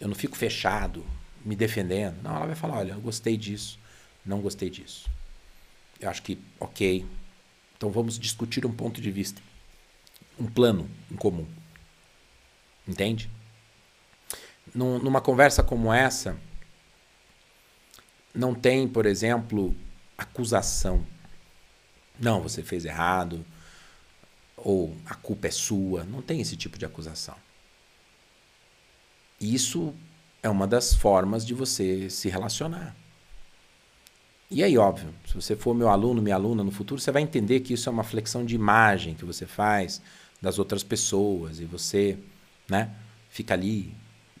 Eu 0.00 0.08
não 0.08 0.14
fico 0.14 0.36
fechado, 0.36 1.04
me 1.44 1.54
defendendo. 1.54 2.22
Não, 2.22 2.36
ela 2.36 2.46
vai 2.46 2.56
falar: 2.56 2.78
olha, 2.78 2.92
eu 2.92 3.00
gostei 3.00 3.36
disso, 3.36 3.78
não 4.24 4.40
gostei 4.40 4.70
disso. 4.70 5.08
Eu 6.00 6.10
acho 6.10 6.22
que, 6.22 6.38
ok. 6.58 7.06
Então 7.76 7.90
vamos 7.90 8.18
discutir 8.18 8.64
um 8.64 8.72
ponto 8.72 9.00
de 9.00 9.10
vista, 9.10 9.42
um 10.38 10.46
plano 10.46 10.88
em 11.10 11.16
comum. 11.16 11.46
Entende? 12.86 13.30
num, 14.74 14.98
numa 14.98 15.20
conversa 15.20 15.62
como 15.62 15.92
essa, 15.92 16.36
não 18.34 18.54
tem, 18.54 18.88
por 18.88 19.06
exemplo, 19.06 19.74
acusação. 20.18 21.06
Não, 22.18 22.42
você 22.42 22.62
fez 22.62 22.84
errado, 22.84 23.44
ou 24.56 24.96
a 25.06 25.14
culpa 25.14 25.48
é 25.48 25.50
sua. 25.50 26.04
Não 26.04 26.20
tem 26.20 26.40
esse 26.40 26.56
tipo 26.56 26.78
de 26.78 26.84
acusação. 26.84 27.36
Isso 29.40 29.94
é 30.44 30.50
uma 30.50 30.66
das 30.66 30.94
formas 30.94 31.44
de 31.44 31.54
você 31.54 32.10
se 32.10 32.28
relacionar. 32.28 32.94
E 34.50 34.62
aí, 34.62 34.76
óbvio, 34.76 35.08
se 35.26 35.34
você 35.34 35.56
for 35.56 35.74
meu 35.74 35.88
aluno, 35.88 36.20
minha 36.20 36.34
aluna 36.34 36.62
no 36.62 36.70
futuro, 36.70 37.00
você 37.00 37.10
vai 37.10 37.22
entender 37.22 37.60
que 37.60 37.72
isso 37.72 37.88
é 37.88 37.92
uma 37.92 38.04
flexão 38.04 38.44
de 38.44 38.54
imagem 38.54 39.14
que 39.14 39.24
você 39.24 39.46
faz 39.46 40.02
das 40.42 40.58
outras 40.58 40.82
pessoas 40.82 41.60
e 41.60 41.64
você, 41.64 42.18
né, 42.68 42.90
fica 43.30 43.54
ali 43.54 43.94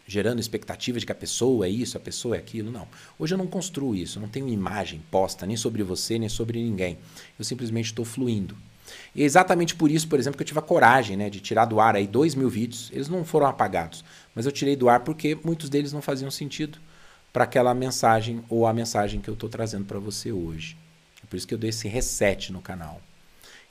gerando 0.06 0.40
expectativa 0.40 1.00
de 1.00 1.06
que 1.06 1.12
a 1.12 1.14
pessoa 1.14 1.64
é 1.64 1.70
isso, 1.70 1.96
a 1.96 2.00
pessoa 2.00 2.36
é 2.36 2.38
aquilo. 2.38 2.70
Não. 2.70 2.86
Hoje 3.18 3.32
eu 3.32 3.38
não 3.38 3.46
construo 3.46 3.94
isso, 3.94 4.20
não 4.20 4.28
tenho 4.28 4.46
imagem 4.50 5.02
posta 5.10 5.46
nem 5.46 5.56
sobre 5.56 5.82
você, 5.82 6.18
nem 6.18 6.28
sobre 6.28 6.62
ninguém. 6.62 6.98
Eu 7.38 7.46
simplesmente 7.46 7.86
estou 7.86 8.04
fluindo. 8.04 8.54
E 9.14 9.22
é 9.22 9.24
exatamente 9.24 9.74
por 9.74 9.90
isso, 9.90 10.06
por 10.06 10.18
exemplo, 10.18 10.36
que 10.36 10.42
eu 10.42 10.46
tive 10.46 10.58
a 10.58 10.62
coragem 10.62 11.16
né, 11.16 11.30
de 11.30 11.40
tirar 11.40 11.64
do 11.64 11.80
ar 11.80 11.96
aí 11.96 12.06
dois 12.06 12.34
mil 12.34 12.50
vídeos. 12.50 12.90
Eles 12.92 13.08
não 13.08 13.24
foram 13.24 13.46
apagados, 13.46 14.04
mas 14.34 14.46
eu 14.46 14.52
tirei 14.52 14.76
do 14.76 14.88
ar 14.88 15.00
porque 15.00 15.38
muitos 15.44 15.68
deles 15.68 15.92
não 15.92 16.02
faziam 16.02 16.30
sentido 16.30 16.78
para 17.32 17.44
aquela 17.44 17.74
mensagem 17.74 18.44
ou 18.48 18.66
a 18.66 18.72
mensagem 18.72 19.20
que 19.20 19.28
eu 19.28 19.34
estou 19.34 19.48
trazendo 19.48 19.84
para 19.84 19.98
você 19.98 20.32
hoje. 20.32 20.76
É 21.22 21.26
por 21.26 21.36
isso 21.36 21.46
que 21.46 21.54
eu 21.54 21.58
dei 21.58 21.70
esse 21.70 21.88
reset 21.88 22.52
no 22.52 22.60
canal. 22.62 23.00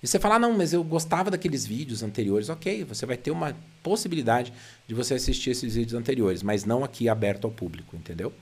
E 0.04 0.08
você 0.08 0.20
fala, 0.20 0.36
ah, 0.36 0.40
não, 0.40 0.52
mas 0.52 0.74
eu 0.74 0.84
gostava 0.84 1.32
daqueles 1.32 1.66
vídeos 1.66 2.04
anteriores. 2.04 2.50
Ok, 2.50 2.84
você 2.84 3.06
vai 3.06 3.16
ter 3.16 3.32
uma 3.32 3.56
possibilidade 3.82 4.52
de 4.86 4.94
você 4.94 5.14
assistir 5.14 5.52
esses 5.52 5.76
vídeos 5.76 5.94
anteriores, 5.94 6.44
mas 6.44 6.66
não 6.66 6.84
aqui 6.84 7.08
aberto 7.08 7.46
ao 7.46 7.52
público, 7.52 7.96
entendeu? 7.96 8.34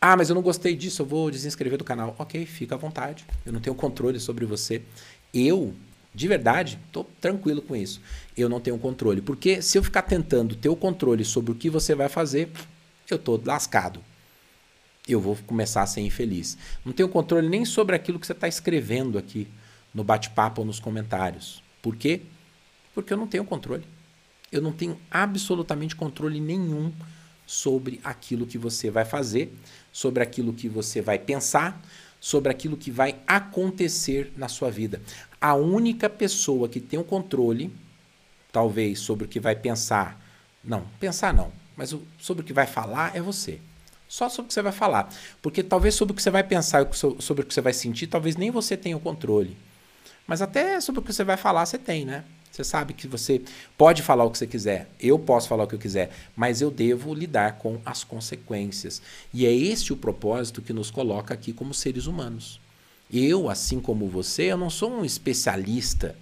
Ah, 0.00 0.16
mas 0.16 0.28
eu 0.28 0.34
não 0.34 0.42
gostei 0.42 0.74
disso, 0.74 1.02
eu 1.02 1.06
vou 1.06 1.30
desinscrever 1.30 1.78
do 1.78 1.84
canal. 1.84 2.16
Ok, 2.18 2.44
fica 2.44 2.74
à 2.74 2.78
vontade. 2.78 3.24
Eu 3.46 3.52
não 3.52 3.60
tenho 3.60 3.74
controle 3.74 4.18
sobre 4.18 4.44
você. 4.44 4.82
Eu, 5.32 5.74
de 6.18 6.26
verdade, 6.26 6.80
estou 6.84 7.08
tranquilo 7.20 7.62
com 7.62 7.76
isso. 7.76 8.00
Eu 8.36 8.48
não 8.48 8.58
tenho 8.58 8.76
controle. 8.76 9.22
Porque 9.22 9.62
se 9.62 9.78
eu 9.78 9.84
ficar 9.84 10.02
tentando 10.02 10.56
ter 10.56 10.68
o 10.68 10.74
controle 10.74 11.24
sobre 11.24 11.52
o 11.52 11.54
que 11.54 11.70
você 11.70 11.94
vai 11.94 12.08
fazer, 12.08 12.50
eu 13.08 13.16
estou 13.16 13.40
lascado. 13.44 14.02
Eu 15.06 15.20
vou 15.20 15.38
começar 15.46 15.82
a 15.82 15.86
ser 15.86 16.00
infeliz. 16.00 16.58
Não 16.84 16.92
tenho 16.92 17.08
controle 17.08 17.48
nem 17.48 17.64
sobre 17.64 17.94
aquilo 17.94 18.18
que 18.18 18.26
você 18.26 18.32
está 18.32 18.48
escrevendo 18.48 19.16
aqui 19.16 19.46
no 19.94 20.02
bate-papo 20.02 20.60
ou 20.60 20.66
nos 20.66 20.80
comentários. 20.80 21.62
Por 21.80 21.94
quê? 21.94 22.22
Porque 22.92 23.12
eu 23.12 23.16
não 23.16 23.28
tenho 23.28 23.44
controle. 23.44 23.84
Eu 24.50 24.60
não 24.60 24.72
tenho 24.72 24.98
absolutamente 25.08 25.94
controle 25.94 26.40
nenhum 26.40 26.92
sobre 27.46 28.00
aquilo 28.02 28.44
que 28.44 28.58
você 28.58 28.90
vai 28.90 29.04
fazer, 29.04 29.56
sobre 29.92 30.20
aquilo 30.20 30.52
que 30.52 30.68
você 30.68 31.00
vai 31.00 31.16
pensar, 31.16 31.80
sobre 32.20 32.50
aquilo 32.50 32.76
que 32.76 32.90
vai 32.90 33.16
acontecer 33.26 34.32
na 34.36 34.48
sua 34.48 34.70
vida. 34.70 35.00
A 35.40 35.54
única 35.54 36.08
pessoa 36.08 36.68
que 36.68 36.80
tem 36.80 36.98
o 36.98 37.02
um 37.02 37.04
controle, 37.04 37.72
talvez, 38.52 38.98
sobre 38.98 39.24
o 39.24 39.28
que 39.28 39.38
vai 39.38 39.54
pensar, 39.54 40.20
não, 40.62 40.86
pensar 40.98 41.32
não, 41.32 41.52
mas 41.76 41.94
sobre 42.18 42.42
o 42.42 42.44
que 42.44 42.52
vai 42.52 42.66
falar 42.66 43.16
é 43.16 43.20
você. 43.20 43.60
Só 44.08 44.28
sobre 44.28 44.46
o 44.46 44.48
que 44.48 44.54
você 44.54 44.62
vai 44.62 44.72
falar. 44.72 45.12
Porque 45.42 45.62
talvez 45.62 45.94
sobre 45.94 46.12
o 46.12 46.16
que 46.16 46.22
você 46.22 46.30
vai 46.30 46.42
pensar 46.42 46.88
sobre 46.94 47.42
o 47.42 47.46
que 47.46 47.52
você 47.52 47.60
vai 47.60 47.74
sentir, 47.74 48.06
talvez 48.06 48.36
nem 48.36 48.50
você 48.50 48.76
tenha 48.76 48.96
o 48.96 49.00
controle. 49.00 49.56
Mas 50.26 50.42
até 50.42 50.80
sobre 50.80 51.00
o 51.00 51.04
que 51.04 51.12
você 51.12 51.24
vai 51.24 51.36
falar, 51.36 51.64
você 51.66 51.78
tem, 51.78 52.04
né? 52.04 52.24
Você 52.50 52.64
sabe 52.64 52.92
que 52.92 53.06
você 53.06 53.40
pode 53.76 54.02
falar 54.02 54.24
o 54.24 54.30
que 54.30 54.38
você 54.38 54.46
quiser, 54.46 54.90
eu 54.98 55.18
posso 55.18 55.48
falar 55.48 55.64
o 55.64 55.66
que 55.66 55.74
eu 55.74 55.78
quiser, 55.78 56.10
mas 56.34 56.60
eu 56.60 56.70
devo 56.70 57.14
lidar 57.14 57.58
com 57.58 57.80
as 57.84 58.02
consequências. 58.02 59.00
E 59.32 59.46
é 59.46 59.52
este 59.52 59.92
o 59.92 59.96
propósito 59.96 60.60
que 60.60 60.72
nos 60.72 60.90
coloca 60.90 61.32
aqui 61.32 61.52
como 61.52 61.72
seres 61.72 62.06
humanos. 62.06 62.60
Eu, 63.12 63.48
assim 63.48 63.80
como 63.80 64.08
você, 64.08 64.44
eu 64.44 64.56
não 64.56 64.68
sou 64.68 64.90
um 64.90 65.04
especialista 65.04 66.16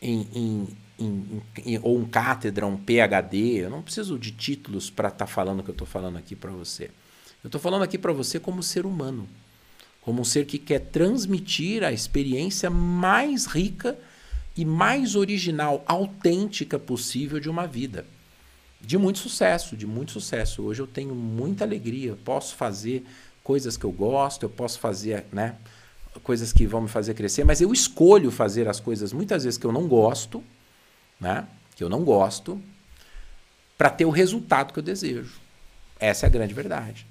em, 0.00 0.28
em, 0.34 0.68
em, 0.98 1.42
em 1.64 1.78
ou 1.82 1.98
um 1.98 2.04
cátedra, 2.04 2.66
um 2.66 2.76
PhD. 2.76 3.58
Eu 3.58 3.70
não 3.70 3.82
preciso 3.82 4.18
de 4.18 4.30
títulos 4.30 4.90
para 4.90 5.08
estar 5.08 5.26
tá 5.26 5.26
falando 5.26 5.60
o 5.60 5.62
que 5.62 5.70
eu 5.70 5.74
estou 5.74 5.86
falando 5.86 6.18
aqui 6.18 6.36
para 6.36 6.50
você. 6.50 6.90
Eu 7.42 7.48
estou 7.48 7.60
falando 7.60 7.82
aqui 7.82 7.96
para 7.96 8.12
você 8.12 8.38
como 8.38 8.62
ser 8.62 8.84
humano, 8.84 9.26
como 10.02 10.20
um 10.20 10.24
ser 10.24 10.44
que 10.44 10.58
quer 10.58 10.80
transmitir 10.80 11.82
a 11.82 11.90
experiência 11.90 12.68
mais 12.70 13.46
rica 13.46 13.98
e 14.56 14.64
mais 14.64 15.14
original, 15.14 15.82
autêntica 15.86 16.78
possível 16.78 17.40
de 17.40 17.48
uma 17.48 17.66
vida. 17.66 18.06
De 18.80 18.96
muito 18.96 19.18
sucesso, 19.18 19.76
de 19.76 19.86
muito 19.86 20.12
sucesso. 20.12 20.62
Hoje 20.62 20.80
eu 20.80 20.86
tenho 20.86 21.14
muita 21.14 21.64
alegria, 21.64 22.16
posso 22.24 22.54
fazer 22.54 23.04
coisas 23.42 23.76
que 23.76 23.84
eu 23.84 23.92
gosto, 23.92 24.42
eu 24.44 24.50
posso 24.50 24.78
fazer, 24.78 25.26
né, 25.32 25.56
coisas 26.22 26.52
que 26.52 26.66
vão 26.66 26.82
me 26.82 26.88
fazer 26.88 27.14
crescer, 27.14 27.44
mas 27.44 27.60
eu 27.60 27.72
escolho 27.72 28.30
fazer 28.30 28.68
as 28.68 28.80
coisas 28.80 29.12
muitas 29.12 29.44
vezes 29.44 29.58
que 29.58 29.66
eu 29.66 29.72
não 29.72 29.86
gosto, 29.86 30.42
né, 31.20 31.46
que 31.76 31.84
eu 31.84 31.88
não 31.88 32.04
gosto, 32.04 32.60
para 33.76 33.90
ter 33.90 34.04
o 34.04 34.10
resultado 34.10 34.72
que 34.72 34.78
eu 34.78 34.82
desejo. 34.82 35.40
Essa 35.98 36.26
é 36.26 36.28
a 36.28 36.30
grande 36.30 36.54
verdade. 36.54 37.06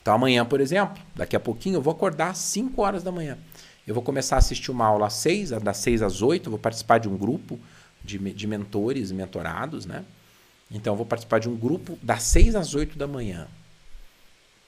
Então 0.00 0.14
amanhã, 0.14 0.44
por 0.44 0.60
exemplo, 0.60 1.02
daqui 1.14 1.34
a 1.34 1.40
pouquinho 1.40 1.76
eu 1.76 1.82
vou 1.82 1.92
acordar 1.92 2.30
às 2.30 2.38
5 2.38 2.82
horas 2.82 3.02
da 3.02 3.10
manhã. 3.10 3.38
Eu 3.86 3.94
vou 3.94 4.02
começar 4.02 4.36
a 4.36 4.38
assistir 4.38 4.70
uma 4.70 4.86
aula 4.86 5.06
às 5.06 5.14
6, 5.14 5.50
das 5.50 5.76
6 5.78 6.02
às 6.02 6.22
8, 6.22 6.48
vou 6.48 6.58
participar 6.58 6.98
de 6.98 7.08
um 7.08 7.16
grupo 7.16 7.60
de, 8.02 8.18
de 8.18 8.46
mentores 8.46 9.10
e 9.10 9.14
mentorados, 9.14 9.84
né? 9.84 10.04
Então, 10.70 10.94
eu 10.94 10.96
vou 10.96 11.06
participar 11.06 11.38
de 11.38 11.48
um 11.48 11.56
grupo 11.56 11.98
das 12.02 12.22
6 12.22 12.56
às 12.56 12.74
8 12.74 12.96
da 12.96 13.06
manhã. 13.06 13.46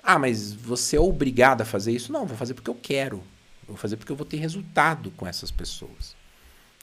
Ah, 0.02 0.18
mas 0.18 0.52
você 0.52 0.96
é 0.96 1.00
obrigado 1.00 1.62
a 1.62 1.64
fazer 1.64 1.92
isso? 1.92 2.12
Não, 2.12 2.26
vou 2.26 2.37
fazer 2.37 2.55
porque 2.55 2.70
eu 2.70 2.79
quero. 2.81 3.22
Vou 3.66 3.76
fazer 3.76 3.96
porque 3.96 4.12
eu 4.12 4.16
vou 4.16 4.26
ter 4.26 4.37
resultado 4.37 5.11
com 5.12 5.26
essas 5.26 5.50
pessoas. 5.50 6.14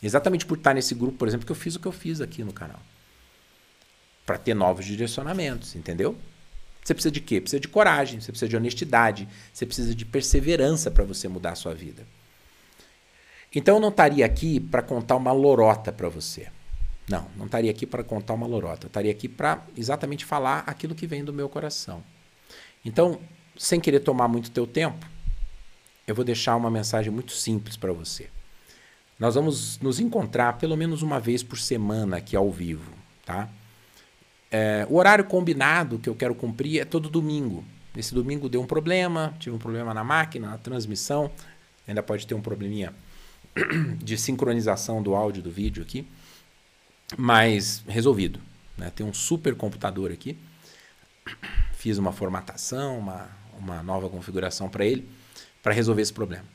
Exatamente 0.01 0.45
por 0.45 0.57
estar 0.57 0.73
nesse 0.73 0.93
grupo, 0.93 1.17
por 1.17 1.27
exemplo, 1.27 1.45
que 1.45 1.51
eu 1.51 1.55
fiz 1.55 1.75
o 1.75 1.79
que 1.79 1.87
eu 1.87 1.91
fiz 1.91 2.19
aqui 2.19 2.43
no 2.43 2.51
canal. 2.51 2.81
Para 4.25 4.37
ter 4.37 4.53
novos 4.53 4.85
direcionamentos, 4.85 5.75
entendeu? 5.75 6.17
Você 6.83 6.93
precisa 6.93 7.11
de 7.11 7.21
quê? 7.21 7.39
Precisa 7.39 7.61
de 7.61 7.69
coragem, 7.69 8.19
você 8.19 8.31
precisa 8.31 8.49
de 8.49 8.57
honestidade, 8.57 9.27
você 9.53 9.65
precisa 9.65 9.95
de 9.95 10.03
perseverança 10.03 10.91
para 10.91 11.05
você 11.05 11.29
mudar 11.29 11.51
a 11.51 11.55
sua 11.55 11.73
vida. 11.73 12.05
Então 13.53 13.75
eu 13.75 13.81
não 13.81 13.89
estaria 13.89 14.25
aqui 14.25 14.59
para 14.59 14.81
contar 14.81 15.15
uma 15.15 15.31
lorota 15.31 15.91
para 15.91 16.09
você. 16.09 16.47
Não, 17.07 17.27
não 17.35 17.45
estaria 17.45 17.69
aqui 17.69 17.85
para 17.85 18.03
contar 18.03 18.33
uma 18.33 18.47
lorota. 18.47 18.85
Eu 18.85 18.87
estaria 18.87 19.11
aqui 19.11 19.27
para 19.27 19.63
exatamente 19.77 20.25
falar 20.25 20.63
aquilo 20.65 20.95
que 20.95 21.05
vem 21.05 21.23
do 21.23 21.33
meu 21.33 21.49
coração. 21.49 22.03
Então, 22.83 23.19
sem 23.57 23.79
querer 23.79 23.99
tomar 23.99 24.27
muito 24.27 24.51
teu 24.51 24.65
tempo, 24.65 25.05
eu 26.07 26.15
vou 26.15 26.25
deixar 26.25 26.55
uma 26.55 26.71
mensagem 26.71 27.11
muito 27.11 27.33
simples 27.33 27.77
para 27.77 27.93
você. 27.93 28.29
Nós 29.19 29.35
vamos 29.35 29.79
nos 29.79 29.99
encontrar 29.99 30.57
pelo 30.57 30.75
menos 30.75 31.01
uma 31.01 31.19
vez 31.19 31.43
por 31.43 31.57
semana 31.57 32.17
aqui 32.17 32.35
ao 32.35 32.49
vivo, 32.51 32.91
tá? 33.25 33.47
É, 34.51 34.85
o 34.89 34.97
horário 34.97 35.25
combinado 35.25 35.99
que 35.99 36.09
eu 36.09 36.15
quero 36.15 36.35
cumprir 36.35 36.79
é 36.79 36.85
todo 36.85 37.09
domingo. 37.09 37.63
Esse 37.95 38.13
domingo 38.13 38.49
deu 38.49 38.61
um 38.61 38.65
problema, 38.65 39.33
tive 39.39 39.55
um 39.55 39.59
problema 39.59 39.93
na 39.93 40.03
máquina, 40.03 40.49
na 40.49 40.57
transmissão, 40.57 41.31
ainda 41.87 42.01
pode 42.01 42.25
ter 42.25 42.33
um 42.33 42.41
probleminha 42.41 42.93
de 44.01 44.17
sincronização 44.17 45.01
do 45.01 45.15
áudio 45.15 45.41
do 45.41 45.51
vídeo 45.51 45.83
aqui, 45.83 46.07
mas 47.17 47.83
resolvido. 47.87 48.39
Né? 48.77 48.91
Tem 48.95 49.05
um 49.05 49.13
super 49.13 49.55
computador 49.55 50.11
aqui. 50.11 50.37
Fiz 51.73 51.97
uma 51.97 52.11
formatação, 52.11 52.97
uma, 52.97 53.29
uma 53.57 53.83
nova 53.83 54.09
configuração 54.09 54.69
para 54.69 54.85
ele, 54.85 55.07
para 55.61 55.73
resolver 55.73 56.01
esse 56.01 56.13
problema. 56.13 56.45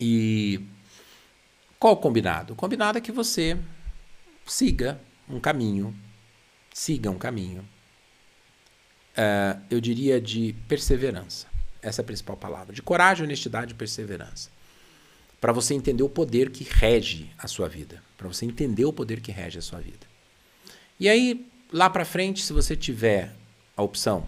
E 0.00 0.60
qual 1.78 1.94
o 1.94 1.96
combinado? 1.96 2.52
O 2.52 2.56
combinado 2.56 2.98
é 2.98 3.00
que 3.00 3.12
você 3.12 3.58
siga 4.44 5.00
um 5.28 5.40
caminho, 5.40 5.96
siga 6.72 7.10
um 7.10 7.18
caminho, 7.18 7.66
uh, 9.12 9.60
eu 9.70 9.80
diria 9.80 10.20
de 10.20 10.54
perseverança. 10.68 11.46
Essa 11.80 12.02
é 12.02 12.04
a 12.04 12.06
principal 12.06 12.36
palavra. 12.36 12.74
De 12.74 12.82
coragem, 12.82 13.24
honestidade 13.24 13.72
e 13.72 13.76
perseverança 13.76 14.55
para 15.46 15.52
você 15.52 15.74
entender 15.74 16.02
o 16.02 16.08
poder 16.08 16.50
que 16.50 16.64
rege 16.64 17.30
a 17.38 17.46
sua 17.46 17.68
vida, 17.68 18.02
para 18.16 18.26
você 18.26 18.44
entender 18.44 18.84
o 18.84 18.92
poder 18.92 19.20
que 19.20 19.30
rege 19.30 19.60
a 19.60 19.62
sua 19.62 19.78
vida. 19.78 20.04
E 20.98 21.08
aí, 21.08 21.48
lá 21.72 21.88
para 21.88 22.04
frente, 22.04 22.42
se 22.42 22.52
você 22.52 22.74
tiver 22.74 23.32
a 23.76 23.80
opção 23.80 24.26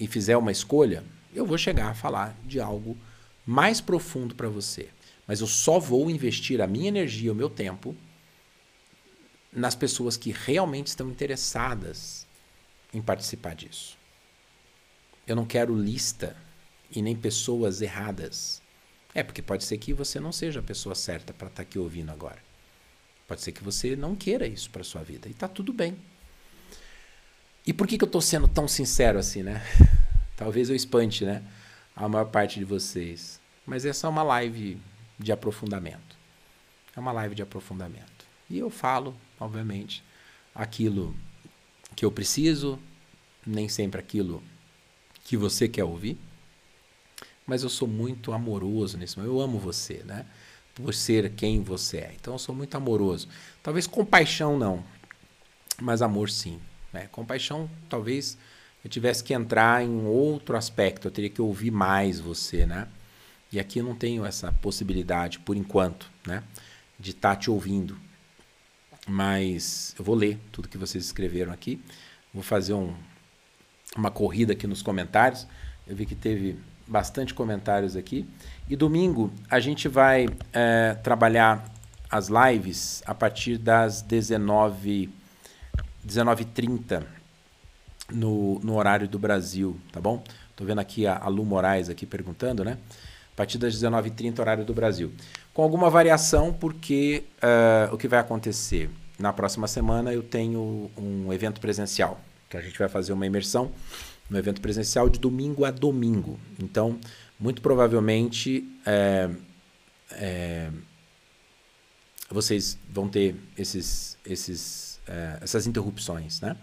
e 0.00 0.08
fizer 0.08 0.36
uma 0.36 0.50
escolha, 0.50 1.04
eu 1.32 1.46
vou 1.46 1.56
chegar 1.56 1.90
a 1.90 1.94
falar 1.94 2.36
de 2.44 2.58
algo 2.58 2.98
mais 3.46 3.80
profundo 3.80 4.34
para 4.34 4.48
você. 4.48 4.88
Mas 5.28 5.40
eu 5.40 5.46
só 5.46 5.78
vou 5.78 6.10
investir 6.10 6.60
a 6.60 6.66
minha 6.66 6.88
energia, 6.88 7.30
o 7.30 7.36
meu 7.36 7.48
tempo 7.48 7.94
nas 9.52 9.76
pessoas 9.76 10.16
que 10.16 10.32
realmente 10.32 10.88
estão 10.88 11.08
interessadas 11.08 12.26
em 12.92 13.00
participar 13.00 13.54
disso. 13.54 13.96
Eu 15.24 15.36
não 15.36 15.46
quero 15.46 15.80
lista 15.80 16.36
e 16.90 17.00
nem 17.00 17.14
pessoas 17.14 17.80
erradas. 17.80 18.65
É, 19.16 19.22
porque 19.22 19.40
pode 19.40 19.64
ser 19.64 19.78
que 19.78 19.94
você 19.94 20.20
não 20.20 20.30
seja 20.30 20.60
a 20.60 20.62
pessoa 20.62 20.94
certa 20.94 21.32
para 21.32 21.46
estar 21.46 21.56
tá 21.56 21.62
aqui 21.62 21.78
ouvindo 21.78 22.12
agora. 22.12 22.36
Pode 23.26 23.40
ser 23.40 23.50
que 23.50 23.64
você 23.64 23.96
não 23.96 24.14
queira 24.14 24.46
isso 24.46 24.68
para 24.68 24.84
sua 24.84 25.02
vida. 25.02 25.26
E 25.26 25.30
está 25.30 25.48
tudo 25.48 25.72
bem. 25.72 25.96
E 27.66 27.72
por 27.72 27.86
que, 27.86 27.96
que 27.96 28.04
eu 28.04 28.08
estou 28.08 28.20
sendo 28.20 28.46
tão 28.46 28.68
sincero 28.68 29.18
assim, 29.18 29.42
né? 29.42 29.62
Talvez 30.36 30.68
eu 30.68 30.76
espante, 30.76 31.24
né? 31.24 31.42
A 31.96 32.06
maior 32.06 32.26
parte 32.26 32.58
de 32.58 32.66
vocês. 32.66 33.40
Mas 33.64 33.86
essa 33.86 34.06
é 34.06 34.10
uma 34.10 34.22
live 34.22 34.78
de 35.18 35.32
aprofundamento. 35.32 36.14
É 36.94 37.00
uma 37.00 37.12
live 37.12 37.34
de 37.34 37.40
aprofundamento. 37.40 38.26
E 38.50 38.58
eu 38.58 38.68
falo, 38.68 39.16
obviamente, 39.40 40.04
aquilo 40.54 41.16
que 41.96 42.04
eu 42.04 42.12
preciso, 42.12 42.78
nem 43.46 43.66
sempre 43.66 43.98
aquilo 43.98 44.42
que 45.24 45.38
você 45.38 45.66
quer 45.66 45.84
ouvir. 45.84 46.18
Mas 47.46 47.62
eu 47.62 47.68
sou 47.68 47.86
muito 47.86 48.32
amoroso 48.32 48.98
nesse 48.98 49.16
momento. 49.16 49.34
Eu 49.34 49.40
amo 49.40 49.58
você, 49.58 50.02
né? 50.04 50.26
Por 50.74 50.92
ser 50.92 51.30
quem 51.32 51.62
você 51.62 51.98
é. 51.98 52.14
Então 52.20 52.34
eu 52.34 52.38
sou 52.38 52.54
muito 52.54 52.76
amoroso. 52.76 53.28
Talvez 53.62 53.86
compaixão 53.86 54.58
não, 54.58 54.84
mas 55.80 56.02
amor 56.02 56.28
sim. 56.28 56.60
Né? 56.92 57.08
Compaixão, 57.12 57.70
talvez 57.88 58.36
eu 58.84 58.90
tivesse 58.90 59.22
que 59.22 59.34
entrar 59.34 59.82
em 59.82 60.04
outro 60.06 60.56
aspecto, 60.56 61.08
eu 61.08 61.10
teria 61.10 61.30
que 61.30 61.42
ouvir 61.42 61.70
mais 61.70 62.20
você, 62.20 62.66
né? 62.66 62.88
E 63.52 63.60
aqui 63.60 63.78
eu 63.78 63.84
não 63.84 63.94
tenho 63.94 64.24
essa 64.24 64.52
possibilidade, 64.52 65.38
por 65.38 65.56
enquanto, 65.56 66.10
né? 66.26 66.42
De 66.98 67.10
estar 67.10 67.34
tá 67.34 67.40
te 67.40 67.50
ouvindo. 67.50 67.98
Mas 69.06 69.94
eu 69.98 70.04
vou 70.04 70.14
ler 70.14 70.38
tudo 70.50 70.68
que 70.68 70.78
vocês 70.78 71.04
escreveram 71.04 71.52
aqui. 71.52 71.80
Vou 72.34 72.42
fazer 72.42 72.74
um, 72.74 72.94
uma 73.96 74.10
corrida 74.10 74.52
aqui 74.52 74.66
nos 74.66 74.82
comentários. 74.82 75.46
Eu 75.86 75.94
vi 75.94 76.06
que 76.06 76.14
teve 76.14 76.58
bastante 76.86 77.34
comentários 77.34 77.96
aqui. 77.96 78.28
E 78.68 78.76
domingo 78.76 79.32
a 79.50 79.58
gente 79.60 79.88
vai 79.88 80.28
é, 80.52 80.94
trabalhar 81.02 81.64
as 82.10 82.28
lives 82.28 83.02
a 83.06 83.14
partir 83.14 83.58
das 83.58 84.02
19 84.02 85.10
19h30 86.06 87.02
no, 88.12 88.60
no 88.60 88.76
horário 88.76 89.08
do 89.08 89.18
Brasil, 89.18 89.76
tá 89.90 90.00
bom? 90.00 90.22
Tô 90.54 90.64
vendo 90.64 90.78
aqui 90.78 91.06
a, 91.06 91.18
a 91.18 91.28
Lu 91.28 91.44
Moraes 91.44 91.88
aqui 91.88 92.06
perguntando, 92.06 92.64
né? 92.64 92.78
A 93.32 93.36
partir 93.36 93.58
das 93.58 93.74
19h30, 93.74 94.38
horário 94.38 94.64
do 94.64 94.72
Brasil. 94.72 95.12
Com 95.52 95.62
alguma 95.62 95.90
variação, 95.90 96.52
porque 96.52 97.24
uh, 97.42 97.92
o 97.92 97.98
que 97.98 98.06
vai 98.06 98.20
acontecer? 98.20 98.88
Na 99.18 99.32
próxima 99.32 99.66
semana 99.66 100.12
eu 100.12 100.22
tenho 100.22 100.90
um 100.96 101.32
evento 101.32 101.60
presencial, 101.60 102.20
que 102.48 102.56
a 102.56 102.60
gente 102.60 102.78
vai 102.78 102.88
fazer 102.88 103.12
uma 103.12 103.26
imersão 103.26 103.72
no 104.28 104.38
evento 104.38 104.60
presencial 104.60 105.08
de 105.08 105.18
domingo 105.18 105.64
a 105.64 105.70
domingo. 105.70 106.38
Então, 106.58 106.98
muito 107.38 107.60
provavelmente, 107.62 108.64
é, 108.84 109.30
é, 110.12 110.70
vocês 112.30 112.78
vão 112.90 113.08
ter 113.08 113.36
esses, 113.56 114.18
esses 114.24 114.86
é, 115.06 115.38
essas 115.40 115.66
interrupções 115.66 116.40
né, 116.40 116.56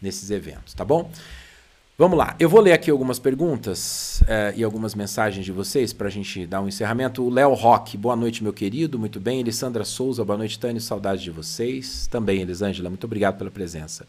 nesses 0.00 0.30
eventos, 0.30 0.74
tá 0.74 0.84
bom? 0.84 1.10
Vamos 1.98 2.16
lá, 2.16 2.34
eu 2.40 2.48
vou 2.48 2.60
ler 2.60 2.72
aqui 2.72 2.90
algumas 2.90 3.18
perguntas 3.18 4.22
é, 4.26 4.54
e 4.56 4.64
algumas 4.64 4.94
mensagens 4.94 5.44
de 5.44 5.52
vocês 5.52 5.92
para 5.92 6.08
a 6.08 6.10
gente 6.10 6.46
dar 6.46 6.62
um 6.62 6.66
encerramento. 6.66 7.22
O 7.22 7.30
Léo 7.30 7.52
Roque, 7.52 7.98
boa 7.98 8.16
noite, 8.16 8.42
meu 8.42 8.52
querido, 8.52 8.98
muito 8.98 9.20
bem. 9.20 9.40
Elisandra 9.40 9.84
Souza, 9.84 10.24
boa 10.24 10.38
noite, 10.38 10.58
Tânia, 10.58 10.80
saudade 10.80 11.22
de 11.22 11.30
vocês. 11.30 12.06
Também, 12.06 12.40
Elisângela, 12.40 12.88
muito 12.88 13.04
obrigado 13.04 13.36
pela 13.36 13.50
presença. 13.50 14.06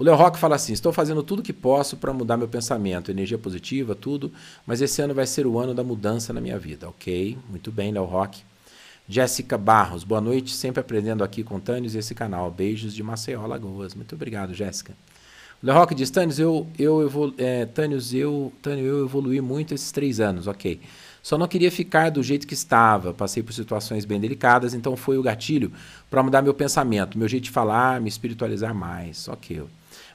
O 0.00 0.02
Léo 0.02 0.16
Roque 0.16 0.38
fala 0.38 0.56
assim: 0.56 0.72
estou 0.72 0.94
fazendo 0.94 1.22
tudo 1.22 1.42
que 1.42 1.52
posso 1.52 1.94
para 1.94 2.10
mudar 2.10 2.38
meu 2.38 2.48
pensamento, 2.48 3.10
energia 3.10 3.36
positiva, 3.36 3.94
tudo, 3.94 4.32
mas 4.66 4.80
esse 4.80 5.02
ano 5.02 5.12
vai 5.12 5.26
ser 5.26 5.46
o 5.46 5.58
ano 5.58 5.74
da 5.74 5.84
mudança 5.84 6.32
na 6.32 6.40
minha 6.40 6.58
vida. 6.58 6.88
Ok, 6.88 7.36
muito 7.50 7.70
bem, 7.70 7.92
Léo 7.92 8.06
Roque. 8.06 8.42
Jéssica 9.06 9.58
Barros, 9.58 10.02
boa 10.02 10.22
noite, 10.22 10.54
sempre 10.54 10.80
aprendendo 10.80 11.22
aqui 11.22 11.44
com 11.44 11.60
Tânis 11.60 11.94
e 11.94 11.98
esse 11.98 12.14
canal. 12.14 12.50
Beijos 12.50 12.94
de 12.94 13.02
Maceió, 13.02 13.46
Lagoas. 13.46 13.94
Muito 13.94 14.14
obrigado, 14.14 14.54
Jéssica. 14.54 14.94
O 15.62 15.66
Le 15.66 15.72
Rock 15.72 15.94
diz, 15.94 16.08
Tânis, 16.08 16.38
eu, 16.38 16.66
eu, 16.78 17.02
evolu 17.02 17.34
é, 17.36 17.66
Tânis, 17.66 18.14
eu, 18.14 18.50
eu 18.64 19.04
evolui 19.04 19.38
muito 19.42 19.74
esses 19.74 19.92
três 19.92 20.18
anos, 20.18 20.46
ok. 20.46 20.80
Só 21.22 21.36
não 21.36 21.46
queria 21.46 21.70
ficar 21.70 22.10
do 22.10 22.22
jeito 22.22 22.46
que 22.46 22.54
estava, 22.54 23.12
passei 23.12 23.42
por 23.42 23.52
situações 23.52 24.06
bem 24.06 24.18
delicadas, 24.18 24.72
então 24.72 24.96
foi 24.96 25.18
o 25.18 25.22
gatilho 25.22 25.70
para 26.08 26.22
mudar 26.22 26.40
meu 26.40 26.54
pensamento, 26.54 27.18
meu 27.18 27.28
jeito 27.28 27.44
de 27.44 27.50
falar, 27.50 28.00
me 28.00 28.08
espiritualizar 28.08 28.74
mais, 28.74 29.28
ok. 29.28 29.62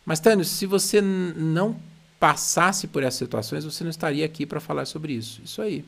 Mas, 0.06 0.20
Tânis, 0.20 0.48
se 0.50 0.66
você 0.66 1.02
não 1.02 1.76
passasse 2.20 2.88
por 2.88 3.04
essas 3.04 3.20
situações, 3.20 3.66
você 3.66 3.84
não 3.84 3.92
estaria 3.92 4.26
aqui 4.26 4.46
para 4.46 4.60
falar 4.60 4.86
sobre 4.86 5.14
isso. 5.14 5.42
Isso 5.44 5.62
aí. 5.62 5.84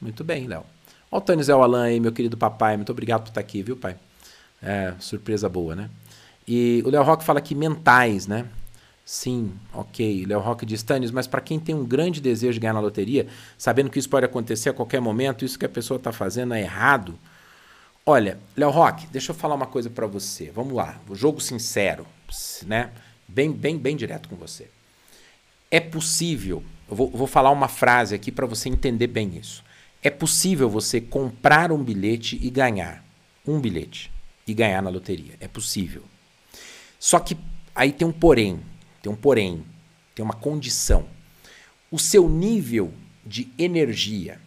Muito 0.00 0.24
bem, 0.24 0.46
Léo. 0.46 0.64
Olha 1.10 1.18
o 1.18 1.20
Tânis 1.20 1.48
Alan 1.48 1.84
aí, 1.84 2.00
meu 2.00 2.12
querido 2.12 2.36
papai. 2.36 2.76
Muito 2.76 2.90
obrigado 2.90 3.22
por 3.22 3.28
estar 3.28 3.40
aqui, 3.40 3.62
viu, 3.62 3.76
pai? 3.76 3.96
É, 4.62 4.94
surpresa 4.98 5.48
boa, 5.48 5.74
né? 5.74 5.90
E 6.46 6.82
o 6.84 6.90
Léo 6.90 7.02
Rock 7.02 7.24
fala 7.24 7.38
aqui 7.38 7.54
mentais, 7.54 8.26
né? 8.26 8.46
Sim, 9.04 9.52
ok. 9.72 10.24
Léo 10.26 10.40
Rock 10.40 10.64
diz, 10.64 10.82
Tânis, 10.82 11.10
mas 11.10 11.26
para 11.26 11.40
quem 11.40 11.58
tem 11.58 11.74
um 11.74 11.84
grande 11.84 12.20
desejo 12.20 12.54
de 12.54 12.60
ganhar 12.60 12.74
na 12.74 12.80
loteria, 12.80 13.26
sabendo 13.58 13.90
que 13.90 13.98
isso 13.98 14.08
pode 14.08 14.24
acontecer 14.24 14.70
a 14.70 14.72
qualquer 14.72 15.00
momento, 15.00 15.44
isso 15.44 15.58
que 15.58 15.66
a 15.66 15.68
pessoa 15.68 15.96
está 15.96 16.12
fazendo 16.12 16.54
é 16.54 16.60
errado. 16.60 17.18
Olha, 18.06 18.38
Léo 18.56 18.70
Rock, 18.70 19.06
deixa 19.08 19.32
eu 19.32 19.34
falar 19.34 19.54
uma 19.54 19.66
coisa 19.66 19.90
para 19.90 20.06
você. 20.06 20.50
Vamos 20.54 20.74
lá, 20.74 20.98
jogo 21.12 21.40
sincero, 21.40 22.06
né? 22.66 22.90
Bem, 23.32 23.52
bem, 23.52 23.78
bem 23.78 23.96
direto 23.96 24.28
com 24.28 24.36
você. 24.36 24.68
É 25.70 25.78
possível, 25.78 26.64
eu 26.88 26.96
vou, 26.96 27.08
vou 27.10 27.26
falar 27.28 27.50
uma 27.50 27.68
frase 27.68 28.14
aqui 28.14 28.32
para 28.32 28.44
você 28.44 28.68
entender 28.68 29.06
bem 29.06 29.38
isso. 29.38 29.62
É 30.02 30.10
possível 30.10 30.68
você 30.68 31.00
comprar 31.00 31.70
um 31.70 31.82
bilhete 31.82 32.38
e 32.42 32.50
ganhar. 32.50 33.04
Um 33.46 33.60
bilhete 33.60 34.10
e 34.46 34.52
ganhar 34.52 34.82
na 34.82 34.90
loteria. 34.90 35.34
É 35.38 35.46
possível. 35.46 36.02
Só 36.98 37.20
que 37.20 37.36
aí 37.74 37.92
tem 37.92 38.06
um 38.06 38.12
porém. 38.12 38.60
Tem 39.00 39.12
um 39.12 39.16
porém. 39.16 39.64
Tem 40.14 40.24
uma 40.24 40.34
condição. 40.34 41.06
O 41.88 41.98
seu 41.98 42.28
nível 42.28 42.92
de 43.24 43.48
energia, 43.56 44.40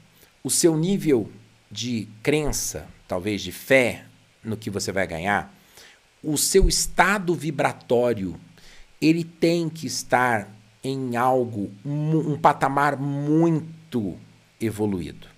o 0.44 0.50
seu 0.50 0.76
nível 0.76 1.32
de 1.72 2.10
crença, 2.22 2.88
talvez 3.08 3.42
de 3.42 3.52
fé 3.52 4.06
no 4.44 4.58
que 4.58 4.70
você 4.70 4.92
vai 4.92 5.08
ganhar, 5.08 5.54
o 6.22 6.38
seu 6.38 6.68
estado 6.68 7.34
vibratório, 7.34 8.40
ele 9.06 9.24
tem 9.24 9.70
que 9.70 9.88
estar 9.88 10.50
em 10.84 11.16
algo, 11.16 11.72
um, 11.86 12.34
um 12.34 12.38
patamar 12.38 12.98
muito 12.98 14.18
evoluído 14.60 15.34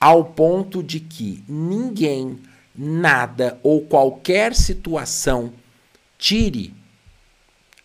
ao 0.00 0.24
ponto 0.24 0.82
de 0.82 1.00
que 1.00 1.44
ninguém, 1.48 2.40
nada 2.74 3.58
ou 3.62 3.82
qualquer 3.82 4.54
situação 4.54 5.52
tire 6.16 6.74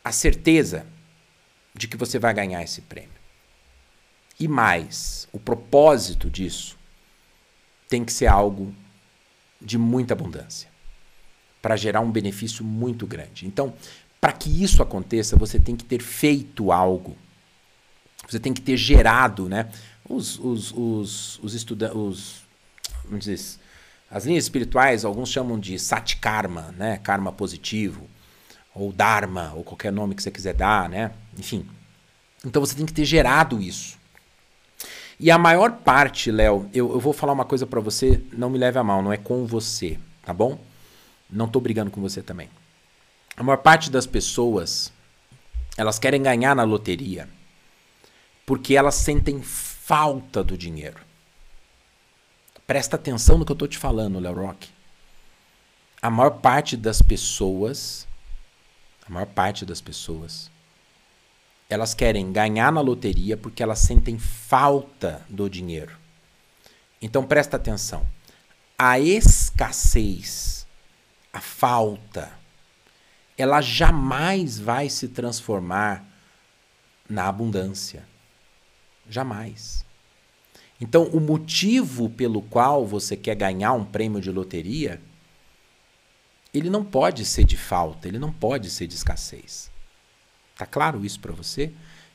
a 0.04 0.12
certeza 0.12 0.86
de 1.74 1.88
que 1.88 1.98
você 1.98 2.20
vai 2.20 2.34
ganhar 2.34 2.62
esse 2.62 2.82
prêmio. 2.82 3.10
E 4.40 4.48
mais, 4.48 5.28
o 5.32 5.40
propósito 5.40 6.30
disso 6.30 6.78
tem 7.88 8.04
que 8.04 8.14
ser 8.14 8.28
algo 8.28 8.74
de 9.60 9.78
muita 9.78 10.14
abundância 10.14 10.70
para 11.62 11.78
gerar 11.78 12.02
um 12.02 12.12
benefício 12.12 12.64
muito 12.66 13.08
grande. 13.08 13.48
Então, 13.48 13.74
para 14.24 14.32
que 14.32 14.64
isso 14.64 14.82
aconteça, 14.82 15.36
você 15.36 15.60
tem 15.60 15.76
que 15.76 15.84
ter 15.84 16.02
feito 16.02 16.72
algo. 16.72 17.18
Você 18.26 18.40
tem 18.40 18.54
que 18.54 18.62
ter 18.62 18.78
gerado, 18.78 19.50
né? 19.50 19.70
os, 20.08 20.40
os, 20.40 20.72
os, 20.72 21.40
os 21.40 21.54
estudantes, 21.54 21.94
os, 21.98 22.44
vamos 23.04 23.26
dizer, 23.26 23.60
as 24.10 24.26
linhas 24.26 24.46
espirituais, 24.46 25.04
alguns 25.04 25.28
chamam 25.28 25.60
de 25.60 25.78
satkarma, 25.78 26.74
né? 26.78 27.02
Karma 27.04 27.34
positivo, 27.34 28.08
ou 28.74 28.94
dharma, 28.94 29.52
ou 29.56 29.64
qualquer 29.64 29.92
nome 29.92 30.16
que 30.16 30.24
você 30.24 30.32
quiser 30.32 30.54
dar, 30.54 30.88
né? 30.88 31.12
Enfim. 31.38 31.68
Então 32.46 32.64
você 32.64 32.76
tem 32.76 32.86
que 32.86 32.94
ter 32.94 33.04
gerado 33.04 33.62
isso. 33.62 33.98
E 35.20 35.30
a 35.30 35.38
maior 35.38 35.72
parte, 35.80 36.32
Léo, 36.32 36.70
eu, 36.74 36.94
eu 36.94 37.00
vou 37.02 37.12
falar 37.12 37.34
uma 37.34 37.44
coisa 37.44 37.68
para 37.68 37.82
você, 37.82 38.24
não 38.32 38.50
me 38.50 38.58
leve 38.58 38.80
a 38.80 38.84
mal, 38.86 39.02
não 39.02 39.12
é 39.12 39.18
com 39.18 39.46
você, 39.46 40.00
tá 40.24 40.34
bom? 40.34 40.58
Não 41.30 41.46
tô 41.46 41.60
brigando 41.60 41.92
com 41.92 42.00
você 42.00 42.22
também. 42.22 42.50
A 43.36 43.44
maior 43.44 43.58
parte 43.58 43.90
das 43.90 44.06
pessoas, 44.06 44.92
elas 45.76 45.98
querem 45.98 46.22
ganhar 46.22 46.56
na 46.56 46.64
loteria 46.64 47.28
porque 48.46 48.76
elas 48.76 48.96
sentem 48.96 49.42
falta 49.42 50.44
do 50.44 50.58
dinheiro. 50.58 51.00
Presta 52.68 52.96
atenção 52.96 53.38
no 53.38 53.46
que 53.46 53.52
eu 53.52 53.56
estou 53.56 53.68
te 53.68 53.78
falando, 53.78 54.20
Léo 54.20 54.36
Rock. 54.36 54.70
A 56.02 56.10
maior 56.10 56.32
parte 56.32 56.78
das 56.78 57.02
pessoas, 57.02 58.08
a 59.06 59.12
maior 59.12 59.26
parte 59.26 59.66
das 59.66 59.82
pessoas, 59.82 60.52
elas 61.70 61.94
querem 61.94 62.32
ganhar 62.32 62.72
na 62.72 62.82
loteria 62.82 63.36
porque 63.36 63.64
elas 63.64 63.80
sentem 63.80 64.20
falta 64.20 65.26
do 65.30 65.50
dinheiro. 65.50 65.98
Então 67.02 67.26
presta 67.26 67.58
atenção. 67.58 68.06
A 68.78 69.00
escassez, 69.00 70.68
a 71.32 71.40
falta, 71.40 72.32
ela 73.38 73.62
jamais 73.62 74.60
vai 74.60 74.90
se 74.90 75.08
transformar 75.08 76.06
na 77.10 77.28
abundância. 77.28 78.06
Jamais. 79.10 79.86
Então, 80.80 81.06
o 81.06 81.20
motivo 81.20 82.10
pelo 82.10 82.42
qual 82.42 82.86
você 82.86 83.16
quer 83.16 83.36
ganhar 83.36 83.74
um 83.74 83.86
prêmio 83.86 84.22
de 84.22 84.32
loteria, 84.32 85.02
ele 86.54 86.70
não 86.70 86.84
pode 86.84 87.26
ser 87.26 87.44
de 87.44 87.58
falta, 87.58 88.08
ele 88.08 88.20
não 88.20 88.32
pode 88.32 88.70
ser 88.70 88.88
de 88.88 88.96
escassez. 88.96 89.72
Tá 90.58 90.66
claro 90.66 91.06
isso 91.06 91.20
para 91.20 91.34
você? 91.34 91.72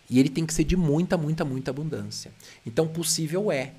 E 0.09 0.18
ele 0.18 0.28
tem 0.28 0.46
que 0.46 0.54
ser 0.54 0.64
de 0.64 0.76
muita, 0.76 1.16
muita, 1.16 1.44
muita 1.44 1.70
abundância. 1.70 2.33
Então, 2.64 2.87
possível 2.87 3.50
é. 3.50 3.72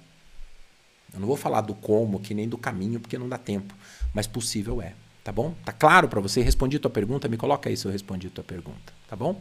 Eu 1.13 1.19
não 1.19 1.27
vou 1.27 1.37
falar 1.37 1.61
do 1.61 1.73
como, 1.73 2.19
que 2.19 2.33
nem 2.33 2.47
do 2.47 2.57
caminho, 2.57 2.99
porque 2.99 3.17
não 3.17 3.27
dá 3.27 3.37
tempo. 3.37 3.73
Mas 4.13 4.27
possível 4.27 4.81
é. 4.81 4.93
Tá 5.29 5.33
bom? 5.33 5.53
Tá 5.63 5.71
claro 5.71 6.07
para 6.07 6.19
você? 6.19 6.41
Respondi 6.41 6.79
tua 6.79 6.89
pergunta? 6.89 7.27
Me 7.27 7.37
coloca 7.37 7.69
aí 7.69 7.77
se 7.77 7.85
eu 7.85 7.91
respondi 7.91 8.31
tua 8.31 8.43
pergunta. 8.43 8.91
Tá 9.07 9.15
bom? 9.15 9.39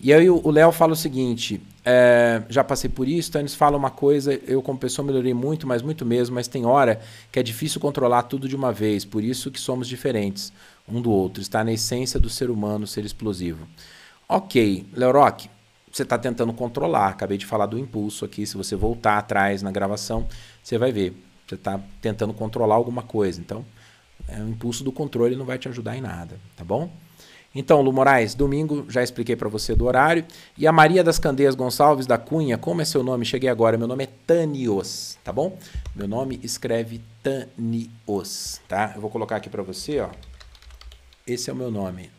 E 0.00 0.12
aí 0.12 0.28
o 0.28 0.50
Léo 0.50 0.72
fala 0.72 0.94
o 0.94 0.96
seguinte: 0.96 1.62
é, 1.84 2.42
já 2.48 2.64
passei 2.64 2.90
por 2.90 3.06
isso, 3.06 3.38
eles 3.38 3.54
falam 3.54 3.78
uma 3.78 3.90
coisa, 3.90 4.34
eu 4.44 4.60
como 4.60 4.76
pessoa 4.76 5.06
melhorei 5.06 5.32
muito, 5.32 5.68
mas 5.68 5.82
muito 5.82 6.04
mesmo, 6.04 6.34
mas 6.34 6.48
tem 6.48 6.66
hora 6.66 7.00
que 7.30 7.38
é 7.38 7.44
difícil 7.44 7.80
controlar 7.80 8.24
tudo 8.24 8.48
de 8.48 8.56
uma 8.56 8.72
vez, 8.72 9.04
por 9.04 9.22
isso 9.22 9.52
que 9.52 9.60
somos 9.60 9.86
diferentes 9.86 10.52
um 10.88 11.00
do 11.00 11.12
outro. 11.12 11.40
Está 11.40 11.62
na 11.62 11.72
essência 11.72 12.18
do 12.18 12.28
ser 12.28 12.50
humano 12.50 12.84
ser 12.84 13.04
explosivo. 13.04 13.68
Ok, 14.28 14.84
Léo 14.92 15.12
Rock, 15.12 15.48
você 15.92 16.02
está 16.02 16.18
tentando 16.18 16.52
controlar. 16.52 17.10
Acabei 17.10 17.38
de 17.38 17.46
falar 17.46 17.66
do 17.66 17.78
impulso 17.78 18.24
aqui. 18.24 18.44
Se 18.44 18.56
você 18.56 18.74
voltar 18.74 19.18
atrás 19.18 19.62
na 19.62 19.70
gravação, 19.70 20.26
você 20.60 20.76
vai 20.76 20.90
ver. 20.90 21.14
Você 21.46 21.54
está 21.54 21.78
tentando 22.02 22.34
controlar 22.34 22.74
alguma 22.74 23.04
coisa. 23.04 23.40
Então, 23.40 23.64
é, 24.28 24.40
o 24.40 24.48
impulso 24.48 24.82
do 24.82 24.92
controle 24.92 25.36
não 25.36 25.44
vai 25.44 25.58
te 25.58 25.68
ajudar 25.68 25.96
em 25.96 26.00
nada, 26.00 26.38
tá 26.56 26.64
bom? 26.64 26.90
Então, 27.54 27.80
Lu 27.80 27.92
Moraes, 27.92 28.34
domingo 28.34 28.84
já 28.88 29.00
expliquei 29.02 29.36
para 29.36 29.48
você 29.48 29.76
do 29.76 29.84
horário. 29.84 30.24
E 30.58 30.66
a 30.66 30.72
Maria 30.72 31.04
das 31.04 31.20
Candeias 31.20 31.54
Gonçalves 31.54 32.04
da 32.04 32.18
Cunha, 32.18 32.58
como 32.58 32.82
é 32.82 32.84
seu 32.84 33.02
nome? 33.02 33.24
Cheguei 33.24 33.48
agora. 33.48 33.78
Meu 33.78 33.86
nome 33.86 34.04
é 34.04 34.08
Tanios, 34.26 35.16
tá 35.22 35.32
bom? 35.32 35.56
Meu 35.94 36.08
nome 36.08 36.40
escreve 36.42 37.00
Tanios, 37.22 38.60
tá? 38.66 38.92
Eu 38.96 39.00
vou 39.00 39.08
colocar 39.08 39.36
aqui 39.36 39.48
para 39.48 39.62
você, 39.62 40.00
ó. 40.00 40.10
Esse 41.24 41.48
é 41.48 41.52
o 41.52 41.56
meu 41.56 41.70
nome, 41.70 42.10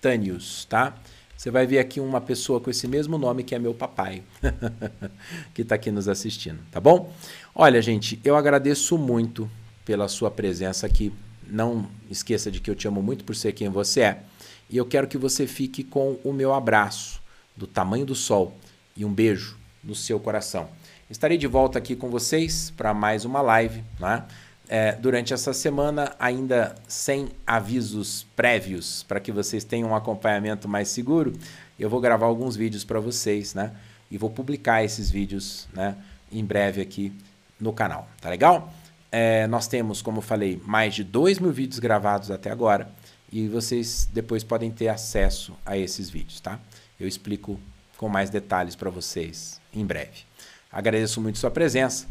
Tanios, 0.00 0.64
tá? 0.64 0.94
Você 1.36 1.50
vai 1.50 1.66
ver 1.66 1.78
aqui 1.78 2.00
uma 2.00 2.20
pessoa 2.20 2.58
com 2.58 2.68
esse 2.70 2.88
mesmo 2.88 3.16
nome 3.16 3.44
que 3.44 3.54
é 3.54 3.58
meu 3.58 3.72
papai, 3.72 4.24
que 5.54 5.62
está 5.62 5.76
aqui 5.76 5.90
nos 5.92 6.08
assistindo, 6.08 6.58
tá 6.72 6.80
bom? 6.80 7.12
Olha, 7.54 7.80
gente, 7.80 8.18
eu 8.24 8.34
agradeço 8.34 8.98
muito 8.98 9.48
pela 9.84 10.08
sua 10.08 10.30
presença 10.30 10.84
aqui. 10.86 11.12
Não 11.48 11.88
esqueça 12.10 12.50
de 12.50 12.60
que 12.60 12.70
eu 12.70 12.74
te 12.74 12.86
amo 12.86 13.02
muito 13.02 13.24
por 13.24 13.34
ser 13.34 13.52
quem 13.52 13.68
você 13.68 14.00
é. 14.00 14.22
E 14.70 14.76
eu 14.76 14.84
quero 14.84 15.08
que 15.08 15.16
você 15.16 15.46
fique 15.46 15.82
com 15.82 16.18
o 16.22 16.32
meu 16.32 16.52
abraço 16.52 17.20
do 17.56 17.66
tamanho 17.66 18.04
do 18.04 18.14
sol 18.14 18.56
e 18.96 19.04
um 19.04 19.12
beijo 19.12 19.56
no 19.82 19.94
seu 19.94 20.20
coração. 20.20 20.68
Estarei 21.10 21.38
de 21.38 21.46
volta 21.46 21.78
aqui 21.78 21.96
com 21.96 22.10
vocês 22.10 22.70
para 22.76 22.92
mais 22.92 23.24
uma 23.24 23.40
live, 23.40 23.82
né? 23.98 24.24
é, 24.68 24.92
durante 24.92 25.32
essa 25.32 25.52
semana, 25.52 26.14
ainda 26.18 26.74
sem 26.86 27.28
avisos 27.46 28.26
prévios, 28.36 29.02
para 29.04 29.18
que 29.18 29.32
vocês 29.32 29.64
tenham 29.64 29.90
um 29.90 29.96
acompanhamento 29.96 30.68
mais 30.68 30.88
seguro, 30.88 31.32
eu 31.78 31.88
vou 31.88 32.00
gravar 32.00 32.26
alguns 32.26 32.54
vídeos 32.54 32.84
para 32.84 33.00
vocês, 33.00 33.54
né? 33.54 33.72
E 34.10 34.18
vou 34.18 34.30
publicar 34.30 34.84
esses 34.84 35.10
vídeos, 35.10 35.66
né? 35.72 35.96
Em 36.30 36.44
breve 36.44 36.82
aqui 36.82 37.12
no 37.58 37.72
canal, 37.72 38.08
tá 38.20 38.28
legal? 38.28 38.72
É, 39.10 39.46
nós 39.46 39.66
temos, 39.66 40.02
como 40.02 40.18
eu 40.18 40.22
falei, 40.22 40.60
mais 40.64 40.94
de 40.94 41.02
2 41.02 41.38
mil 41.38 41.52
vídeos 41.52 41.78
gravados 41.78 42.30
até 42.30 42.50
agora 42.50 42.90
e 43.32 43.48
vocês 43.48 44.08
depois 44.12 44.44
podem 44.44 44.70
ter 44.70 44.88
acesso 44.88 45.56
a 45.64 45.76
esses 45.76 46.10
vídeos, 46.10 46.40
tá? 46.40 46.58
Eu 46.98 47.08
explico 47.08 47.58
com 47.96 48.08
mais 48.08 48.30
detalhes 48.30 48.76
para 48.76 48.90
vocês 48.90 49.60
em 49.72 49.84
breve. 49.84 50.24
Agradeço 50.70 51.20
muito 51.20 51.38
sua 51.38 51.50
presença. 51.50 52.06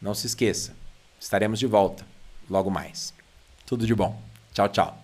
Não 0.00 0.14
se 0.14 0.26
esqueça, 0.26 0.74
Estaremos 1.20 1.58
de 1.58 1.66
volta 1.66 2.06
logo 2.48 2.70
mais. 2.70 3.12
Tudo 3.66 3.86
de 3.86 3.94
bom. 3.94 4.18
Tchau, 4.54 4.68
tchau. 4.70 4.99